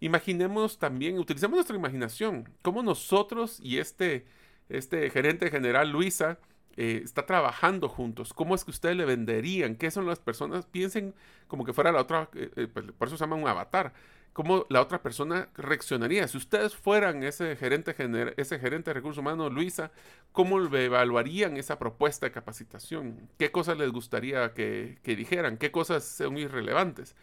Imaginemos 0.00 0.78
también, 0.78 1.18
utilicemos 1.18 1.54
nuestra 1.54 1.76
imaginación, 1.76 2.48
cómo 2.62 2.82
nosotros 2.82 3.60
y 3.62 3.76
este, 3.76 4.24
este 4.70 5.10
gerente 5.10 5.50
general 5.50 5.90
Luisa 5.90 6.38
eh, 6.78 7.02
está 7.04 7.26
trabajando 7.26 7.90
juntos, 7.90 8.32
cómo 8.32 8.54
es 8.54 8.64
que 8.64 8.70
ustedes 8.70 8.96
le 8.96 9.04
venderían, 9.04 9.76
qué 9.76 9.90
son 9.90 10.06
las 10.06 10.18
personas, 10.18 10.64
piensen 10.64 11.14
como 11.46 11.66
que 11.66 11.74
fuera 11.74 11.92
la 11.92 12.00
otra, 12.00 12.30
eh, 12.34 12.50
eh, 12.56 12.68
pues, 12.72 12.86
por 12.92 13.08
eso 13.08 13.18
se 13.18 13.24
llama 13.24 13.36
un 13.36 13.46
avatar, 13.46 13.92
cómo 14.38 14.66
la 14.68 14.80
otra 14.80 15.02
persona 15.02 15.48
reaccionaría. 15.56 16.28
Si 16.28 16.36
ustedes 16.36 16.76
fueran 16.76 17.24
ese 17.24 17.56
gerente, 17.56 17.96
ese 18.36 18.60
gerente 18.60 18.90
de 18.90 18.94
recursos 18.94 19.18
humanos, 19.18 19.52
Luisa, 19.52 19.90
¿cómo 20.30 20.60
evaluarían 20.76 21.56
esa 21.56 21.76
propuesta 21.80 22.26
de 22.26 22.30
capacitación? 22.30 23.28
¿Qué 23.36 23.50
cosas 23.50 23.78
les 23.78 23.90
gustaría 23.90 24.54
que, 24.54 25.00
dijeran? 25.02 25.56
¿Qué 25.56 25.72
cosas 25.72 26.04
son 26.04 26.38
irrelevantes? 26.38 27.16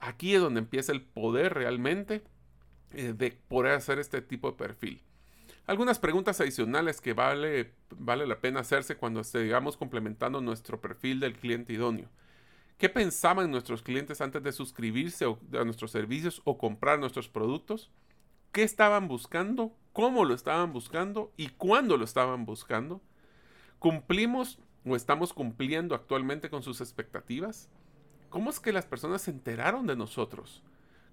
Aquí 0.00 0.34
es 0.34 0.40
donde 0.40 0.58
empieza 0.58 0.90
el 0.90 1.02
poder 1.02 1.54
realmente 1.54 2.24
de 2.90 3.38
poder 3.46 3.74
hacer 3.74 4.00
este 4.00 4.20
tipo 4.20 4.50
de 4.50 4.56
perfil. 4.56 5.02
Algunas 5.68 6.00
preguntas 6.00 6.40
adicionales 6.40 7.00
que 7.00 7.12
vale, 7.12 7.74
vale 7.90 8.26
la 8.26 8.40
pena 8.40 8.58
hacerse 8.58 8.96
cuando 8.96 9.22
sigamos 9.22 9.76
complementando 9.76 10.40
nuestro 10.40 10.80
perfil 10.80 11.20
del 11.20 11.34
cliente 11.34 11.74
idóneo. 11.74 12.08
¿Qué 12.78 12.88
pensaban 12.88 13.50
nuestros 13.50 13.82
clientes 13.82 14.20
antes 14.20 14.42
de 14.42 14.52
suscribirse 14.52 15.24
a 15.24 15.64
nuestros 15.64 15.90
servicios 15.90 16.42
o 16.44 16.58
comprar 16.58 16.98
nuestros 16.98 17.28
productos? 17.28 17.90
¿Qué 18.52 18.62
estaban 18.62 19.08
buscando? 19.08 19.72
¿Cómo 19.92 20.24
lo 20.24 20.34
estaban 20.34 20.72
buscando? 20.72 21.32
¿Y 21.36 21.48
cuándo 21.48 21.96
lo 21.96 22.04
estaban 22.04 22.44
buscando? 22.44 23.00
¿Cumplimos 23.78 24.58
o 24.84 24.94
estamos 24.94 25.32
cumpliendo 25.32 25.94
actualmente 25.94 26.50
con 26.50 26.62
sus 26.62 26.80
expectativas? 26.80 27.68
¿Cómo 28.28 28.50
es 28.50 28.60
que 28.60 28.72
las 28.72 28.86
personas 28.86 29.22
se 29.22 29.30
enteraron 29.30 29.86
de 29.86 29.96
nosotros? 29.96 30.62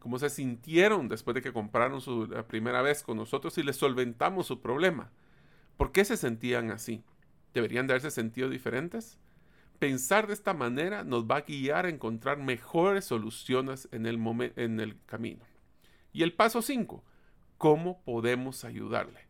cómo 0.04 0.20
se 0.20 0.30
sintieron 0.30 1.08
después 1.08 1.34
de 1.34 1.42
que 1.42 1.54
compraron 1.54 2.02
su 2.02 2.28
la 2.28 2.46
primera 2.46 2.82
vez 2.82 3.04
con 3.04 3.16
nosotros 3.16 3.58
y 3.58 3.64
les 3.64 3.78
solventamos 3.78 4.46
su 4.46 4.60
problema. 4.60 5.10
¿Por 5.78 5.94
qué 5.94 6.04
se 6.04 6.18
sentían 6.18 6.72
así? 6.72 7.06
¿Deberían 7.54 7.88
de 7.88 7.94
haberse 7.94 8.12
sentido 8.12 8.50
diferentes? 8.50 9.18
Pensar 9.84 10.28
de 10.28 10.34
esta 10.34 10.54
manera 10.54 11.04
nos 11.04 11.26
va 11.26 11.36
a 11.36 11.42
guiar 11.42 11.86
a 11.86 11.90
encontrar 11.90 12.38
mejores 12.38 13.04
soluciones 13.04 13.90
en 13.92 14.06
el, 14.06 14.18
en 14.56 14.80
el 14.80 14.98
camino. 15.06 15.44
Y 16.14 16.24
el 16.24 16.32
paso 16.32 16.62
5, 16.62 17.04
¿cómo 17.58 18.02
podemos 18.06 18.64
ayudarle? 18.64 19.28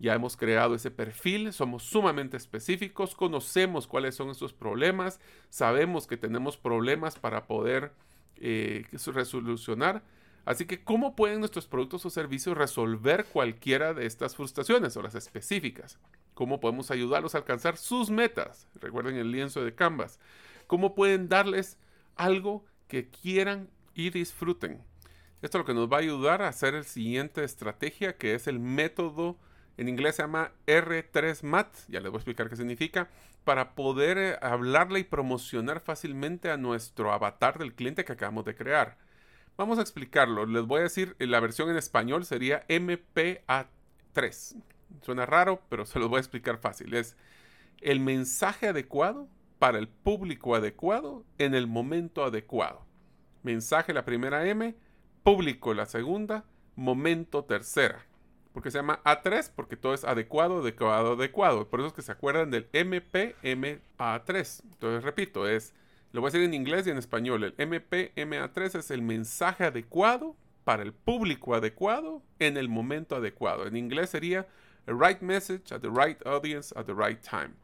Ya 0.00 0.14
hemos 0.14 0.36
creado 0.36 0.74
ese 0.74 0.90
perfil, 0.90 1.52
somos 1.52 1.84
sumamente 1.84 2.36
específicos, 2.36 3.14
conocemos 3.14 3.86
cuáles 3.86 4.16
son 4.16 4.30
esos 4.30 4.52
problemas, 4.52 5.20
sabemos 5.50 6.08
que 6.08 6.16
tenemos 6.16 6.56
problemas 6.56 7.16
para 7.16 7.46
poder 7.46 7.92
eh, 8.38 8.84
resolucionar. 9.06 10.02
Así 10.44 10.66
que, 10.66 10.82
¿cómo 10.82 11.14
pueden 11.14 11.38
nuestros 11.38 11.68
productos 11.68 12.04
o 12.06 12.10
servicios 12.10 12.58
resolver 12.58 13.26
cualquiera 13.26 13.94
de 13.94 14.06
estas 14.06 14.34
frustraciones 14.34 14.96
o 14.96 15.02
las 15.02 15.14
específicas? 15.14 16.00
¿Cómo 16.34 16.60
podemos 16.60 16.90
ayudarlos 16.90 17.34
a 17.34 17.38
alcanzar 17.38 17.76
sus 17.76 18.10
metas? 18.10 18.68
Recuerden 18.74 19.16
el 19.16 19.30
lienzo 19.30 19.64
de 19.64 19.74
Canvas. 19.74 20.18
¿Cómo 20.66 20.94
pueden 20.94 21.28
darles 21.28 21.78
algo 22.16 22.64
que 22.88 23.10
quieran 23.10 23.68
y 23.94 24.10
disfruten? 24.10 24.82
Esto 25.42 25.58
es 25.58 25.62
lo 25.62 25.66
que 25.66 25.74
nos 25.74 25.90
va 25.90 25.96
a 25.96 26.00
ayudar 26.00 26.40
a 26.40 26.48
hacer 26.48 26.74
el 26.74 26.84
siguiente 26.84 27.44
estrategia, 27.44 28.16
que 28.16 28.34
es 28.34 28.46
el 28.46 28.60
método, 28.60 29.38
en 29.76 29.88
inglés 29.88 30.16
se 30.16 30.22
llama 30.22 30.52
R3MAT, 30.66 31.66
ya 31.88 32.00
les 32.00 32.10
voy 32.10 32.18
a 32.18 32.20
explicar 32.20 32.48
qué 32.48 32.56
significa, 32.56 33.08
para 33.44 33.74
poder 33.74 34.18
eh, 34.18 34.38
hablarle 34.40 35.00
y 35.00 35.04
promocionar 35.04 35.80
fácilmente 35.80 36.50
a 36.50 36.56
nuestro 36.56 37.12
avatar 37.12 37.58
del 37.58 37.74
cliente 37.74 38.04
que 38.04 38.12
acabamos 38.12 38.44
de 38.44 38.54
crear. 38.54 38.98
Vamos 39.56 39.78
a 39.78 39.82
explicarlo. 39.82 40.46
Les 40.46 40.64
voy 40.64 40.80
a 40.80 40.84
decir, 40.84 41.16
la 41.18 41.40
versión 41.40 41.70
en 41.70 41.76
español 41.76 42.24
sería 42.24 42.66
MPA3. 42.68 44.62
Suena 45.00 45.26
raro, 45.26 45.62
pero 45.68 45.84
se 45.86 45.98
los 45.98 46.08
voy 46.08 46.18
a 46.18 46.20
explicar 46.20 46.58
fácil. 46.58 46.94
Es 46.94 47.16
el 47.80 48.00
mensaje 48.00 48.68
adecuado 48.68 49.28
para 49.58 49.78
el 49.78 49.88
público 49.88 50.54
adecuado 50.54 51.24
en 51.38 51.54
el 51.54 51.66
momento 51.66 52.24
adecuado. 52.24 52.84
Mensaje 53.42 53.92
la 53.92 54.04
primera 54.04 54.46
M, 54.46 54.74
público 55.22 55.74
la 55.74 55.86
segunda, 55.86 56.44
momento 56.76 57.44
tercera 57.44 58.06
porque 58.52 58.70
se 58.70 58.78
llama 58.78 59.00
A3, 59.04 59.50
porque 59.54 59.76
todo 59.76 59.94
es 59.94 60.04
adecuado, 60.04 60.58
adecuado, 60.58 61.14
adecuado. 61.14 61.68
Por 61.68 61.80
eso 61.80 61.88
es 61.88 61.92
que 61.94 62.02
se 62.02 62.12
acuerdan 62.12 62.50
del 62.50 62.70
MPMA3. 62.72 64.62
Entonces, 64.64 65.02
repito, 65.02 65.48
es, 65.48 65.74
lo 66.12 66.20
voy 66.20 66.28
a 66.28 66.32
decir 66.32 66.44
en 66.46 66.54
inglés 66.54 66.86
y 66.86 66.90
en 66.90 66.98
español. 66.98 67.44
El 67.44 67.56
MPMA3 67.56 68.78
es 68.78 68.90
el 68.90 69.00
mensaje 69.02 69.64
adecuado 69.64 70.36
para 70.64 70.82
el 70.82 70.92
público 70.92 71.54
adecuado 71.54 72.22
en 72.38 72.58
el 72.58 72.68
momento 72.68 73.16
adecuado. 73.16 73.66
En 73.66 73.76
inglés 73.76 74.10
sería 74.10 74.46
a 74.86 74.92
right 74.92 75.20
message 75.22 75.72
at 75.72 75.80
the 75.80 75.90
right 75.90 76.18
audience 76.26 76.72
at 76.76 76.86
the 76.86 76.94
right 76.94 77.20
time. 77.22 77.54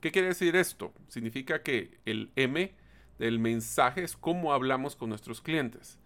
¿Qué 0.00 0.10
quiere 0.10 0.28
decir 0.28 0.56
esto? 0.56 0.92
Significa 1.08 1.62
que 1.62 1.98
el 2.04 2.30
M 2.36 2.74
del 3.18 3.38
mensaje 3.38 4.02
es 4.02 4.16
cómo 4.16 4.52
hablamos 4.52 4.94
con 4.96 5.08
nuestros 5.08 5.40
clientes. 5.40 5.98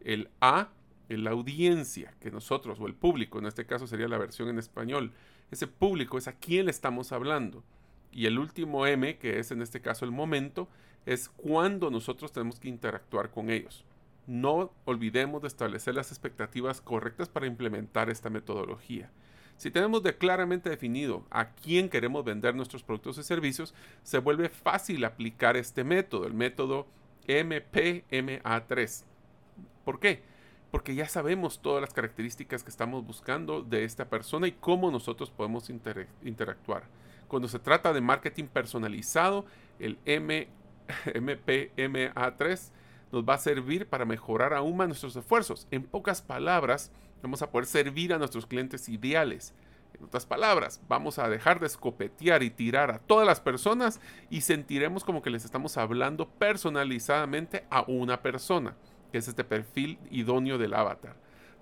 El 0.00 0.28
A 0.40 0.68
la 1.08 1.30
audiencia 1.30 2.14
que 2.20 2.30
nosotros, 2.30 2.78
o 2.80 2.86
el 2.86 2.94
público, 2.94 3.38
en 3.38 3.46
este 3.46 3.64
caso 3.64 3.86
sería 3.86 4.08
la 4.08 4.18
versión 4.18 4.48
en 4.48 4.58
español, 4.58 5.12
ese 5.50 5.66
público 5.66 6.18
es 6.18 6.28
a 6.28 6.34
quién 6.34 6.66
le 6.66 6.70
estamos 6.70 7.12
hablando. 7.12 7.64
Y 8.12 8.26
el 8.26 8.38
último 8.38 8.86
M, 8.86 9.16
que 9.16 9.38
es 9.38 9.50
en 9.50 9.62
este 9.62 9.80
caso 9.80 10.04
el 10.04 10.10
momento, 10.10 10.68
es 11.06 11.28
cuando 11.30 11.90
nosotros 11.90 12.32
tenemos 12.32 12.60
que 12.60 12.68
interactuar 12.68 13.30
con 13.30 13.48
ellos. 13.48 13.84
No 14.26 14.72
olvidemos 14.84 15.40
de 15.40 15.48
establecer 15.48 15.94
las 15.94 16.10
expectativas 16.10 16.82
correctas 16.82 17.30
para 17.30 17.46
implementar 17.46 18.10
esta 18.10 18.28
metodología. 18.28 19.10
Si 19.58 19.70
tenemos 19.70 20.00
claramente 20.18 20.70
definido 20.70 21.26
a 21.30 21.50
quién 21.50 21.90
queremos 21.90 22.24
vender 22.24 22.54
nuestros 22.54 22.82
productos 22.82 23.18
y 23.18 23.22
servicios, 23.24 23.74
se 24.02 24.18
vuelve 24.18 24.48
fácil 24.48 25.04
aplicar 25.04 25.58
este 25.58 25.84
método, 25.84 26.26
el 26.26 26.32
método 26.32 26.86
MPMA3. 27.26 29.04
¿Por 29.84 30.00
qué? 30.00 30.22
porque 30.70 30.94
ya 30.94 31.08
sabemos 31.08 31.60
todas 31.60 31.80
las 31.80 31.94
características 31.94 32.62
que 32.62 32.70
estamos 32.70 33.04
buscando 33.06 33.62
de 33.62 33.84
esta 33.84 34.08
persona 34.08 34.48
y 34.48 34.52
cómo 34.52 34.90
nosotros 34.90 35.30
podemos 35.30 35.70
interactuar. 35.70 36.84
Cuando 37.26 37.48
se 37.48 37.58
trata 37.58 37.92
de 37.92 38.00
marketing 38.00 38.44
personalizado, 38.44 39.46
el 39.78 39.98
M 40.04 40.48
MPMA3 41.04 42.70
nos 43.12 43.24
va 43.24 43.34
a 43.34 43.38
servir 43.38 43.86
para 43.86 44.04
mejorar 44.04 44.52
aún 44.52 44.76
más 44.76 44.88
nuestros 44.88 45.16
esfuerzos. 45.16 45.66
En 45.70 45.82
pocas 45.82 46.20
palabras, 46.20 46.90
vamos 47.22 47.42
a 47.42 47.50
poder 47.50 47.66
servir 47.66 48.12
a 48.12 48.18
nuestros 48.18 48.46
clientes 48.46 48.88
ideales. 48.88 49.54
En 49.98 50.04
otras 50.04 50.26
palabras, 50.26 50.80
vamos 50.88 51.18
a 51.18 51.28
dejar 51.28 51.60
de 51.60 51.66
escopetear 51.66 52.42
y 52.42 52.50
tirar 52.50 52.90
a 52.90 52.98
todas 52.98 53.26
las 53.26 53.40
personas 53.40 54.00
y 54.30 54.42
sentiremos 54.42 55.04
como 55.04 55.22
que 55.22 55.30
les 55.30 55.44
estamos 55.44 55.76
hablando 55.76 56.28
personalizadamente 56.28 57.64
a 57.70 57.82
una 57.88 58.22
persona 58.22 58.76
que 59.10 59.18
es 59.18 59.28
este 59.28 59.44
perfil 59.44 59.98
idóneo 60.10 60.58
del 60.58 60.74
avatar. 60.74 61.16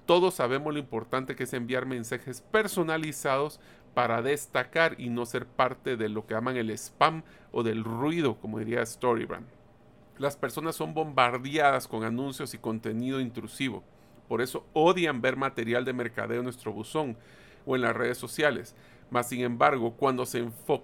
Todos 0.04 0.34
sabemos 0.34 0.72
lo 0.72 0.78
importante 0.78 1.34
que 1.34 1.44
es 1.44 1.52
enviar 1.52 1.86
mensajes 1.86 2.40
personalizados 2.40 3.60
para 3.94 4.22
destacar 4.22 4.94
y 5.00 5.08
no 5.08 5.26
ser 5.26 5.46
parte 5.46 5.96
de 5.96 6.08
lo 6.08 6.26
que 6.26 6.34
llaman 6.34 6.56
el 6.56 6.70
spam 6.70 7.22
o 7.50 7.62
del 7.62 7.82
ruido, 7.82 8.38
como 8.38 8.58
diría 8.58 8.84
Storybrand. 8.84 9.46
Las 10.18 10.36
personas 10.36 10.76
son 10.76 10.94
bombardeadas 10.94 11.88
con 11.88 12.04
anuncios 12.04 12.54
y 12.54 12.58
contenido 12.58 13.20
intrusivo. 13.20 13.82
Por 14.28 14.42
eso 14.42 14.66
odian 14.72 15.20
ver 15.20 15.36
material 15.36 15.84
de 15.84 15.92
mercadeo 15.92 16.38
en 16.38 16.44
nuestro 16.44 16.72
buzón 16.72 17.16
o 17.64 17.76
en 17.76 17.82
las 17.82 17.96
redes 17.96 18.18
sociales. 18.18 18.74
Mas, 19.08 19.28
sin 19.28 19.40
embargo, 19.42 19.92
cuando 19.92 20.24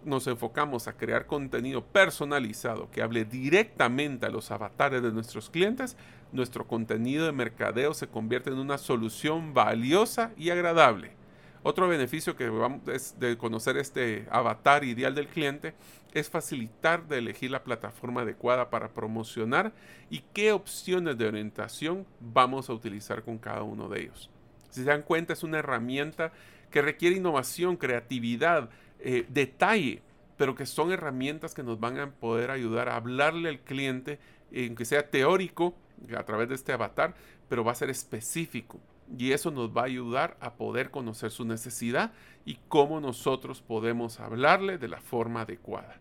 nos 0.05 0.27
enfocamos 0.29 0.87
a 0.87 0.93
crear 0.93 1.27
contenido 1.27 1.85
personalizado 1.85 2.89
que 2.91 3.03
hable 3.03 3.25
directamente 3.25 4.27
a 4.27 4.31
los 4.31 4.51
avatares 4.53 5.03
de 5.03 5.11
nuestros 5.11 5.51
clientes, 5.51 5.97
nuestro 6.31 6.67
contenido 6.67 7.27
de 7.27 7.33
mercadeo 7.33 7.95
se 7.95 8.07
convierte 8.07 8.51
en 8.51 8.59
una 8.59 8.79
solución 8.79 9.55
valiosa 9.55 10.31
y 10.37 10.51
agradable. 10.51 11.22
Otro 11.65 11.87
beneficio 11.87 12.35
que 12.35 12.49
vamos 12.49 12.81
de 13.19 13.39
conocer 13.39 13.77
este 13.77 14.27
avatar 14.31 14.83
ideal 14.83 15.15
del 15.15 15.29
cliente 15.29 15.75
es 16.13 16.29
facilitar 16.29 17.07
de 17.07 17.19
elegir 17.19 17.53
la 17.53 17.63
plataforma 17.63 18.23
adecuada 18.23 18.69
para 18.69 18.89
promocionar 18.89 19.73
y 20.11 20.25
qué 20.33 20.51
opciones 20.51 21.17
de 21.19 21.29
orientación 21.29 22.05
vamos 22.21 22.69
a 22.69 22.73
utilizar 22.73 23.23
con 23.23 23.39
cada 23.39 23.63
uno 23.63 23.89
de 23.89 24.03
ellos. 24.03 24.29
Si 24.71 24.81
se 24.83 24.89
dan 24.89 25.03
cuenta, 25.03 25.35
es 25.35 25.45
una 25.45 25.61
herramienta 25.61 26.33
que 26.71 26.83
requiere 26.83 27.17
innovación, 27.17 27.77
creatividad, 27.77 28.69
eh, 28.99 29.25
detalle, 29.29 30.03
pero 30.37 30.57
que 30.57 30.67
son 30.67 30.91
herramientas 30.91 31.55
que 31.55 31.63
nos 31.63 31.79
van 31.79 31.99
a 32.01 32.11
poder 32.11 32.51
ayudar 32.51 32.89
a 32.89 32.97
hablarle 32.97 33.49
al 33.49 33.61
cliente, 33.61 34.19
aunque 34.53 34.85
sea 34.85 35.09
teórico, 35.09 35.75
a 36.17 36.25
través 36.25 36.49
de 36.49 36.57
este 36.57 36.73
avatar, 36.73 37.15
pero 37.49 37.63
va 37.63 37.73
a 37.73 37.77
ser 37.77 37.91
específico. 37.91 38.81
Y 39.19 39.33
eso 39.33 39.51
nos 39.51 39.71
va 39.71 39.83
a 39.83 39.87
ayudar 39.87 40.37
a 40.41 40.55
poder 40.55 40.91
conocer 40.91 41.31
su 41.31 41.45
necesidad 41.45 42.13
y 42.45 42.59
cómo 42.69 43.01
nosotros 43.01 43.61
podemos 43.61 44.21
hablarle 44.21 44.79
de 44.79 44.89
la 44.89 45.01
forma 45.01 45.43
adecuada. 45.43 46.01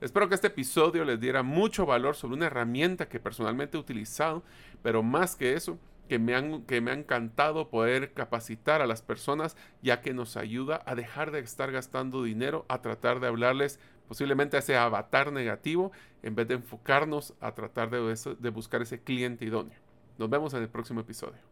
Espero 0.00 0.28
que 0.28 0.34
este 0.34 0.48
episodio 0.48 1.04
les 1.04 1.20
diera 1.20 1.42
mucho 1.42 1.86
valor 1.86 2.16
sobre 2.16 2.34
una 2.34 2.46
herramienta 2.46 3.08
que 3.08 3.20
personalmente 3.20 3.76
he 3.76 3.80
utilizado, 3.80 4.42
pero 4.82 5.02
más 5.02 5.36
que 5.36 5.54
eso, 5.54 5.78
que 6.08 6.18
me, 6.18 6.34
han, 6.34 6.62
que 6.62 6.80
me 6.80 6.90
ha 6.90 6.94
encantado 6.94 7.68
poder 7.68 8.12
capacitar 8.12 8.82
a 8.82 8.86
las 8.86 9.00
personas, 9.00 9.56
ya 9.80 10.00
que 10.00 10.12
nos 10.12 10.36
ayuda 10.36 10.82
a 10.86 10.96
dejar 10.96 11.30
de 11.30 11.38
estar 11.38 11.70
gastando 11.70 12.24
dinero 12.24 12.66
a 12.68 12.82
tratar 12.82 13.20
de 13.20 13.28
hablarles 13.28 13.78
posiblemente 14.08 14.56
a 14.56 14.60
ese 14.60 14.76
avatar 14.76 15.32
negativo, 15.32 15.92
en 16.22 16.34
vez 16.34 16.48
de 16.48 16.54
enfocarnos 16.54 17.34
a 17.40 17.54
tratar 17.54 17.88
de, 17.90 18.36
de 18.38 18.50
buscar 18.50 18.82
ese 18.82 19.00
cliente 19.00 19.44
idóneo. 19.44 19.78
Nos 20.18 20.28
vemos 20.28 20.52
en 20.54 20.62
el 20.62 20.68
próximo 20.68 21.00
episodio. 21.00 21.51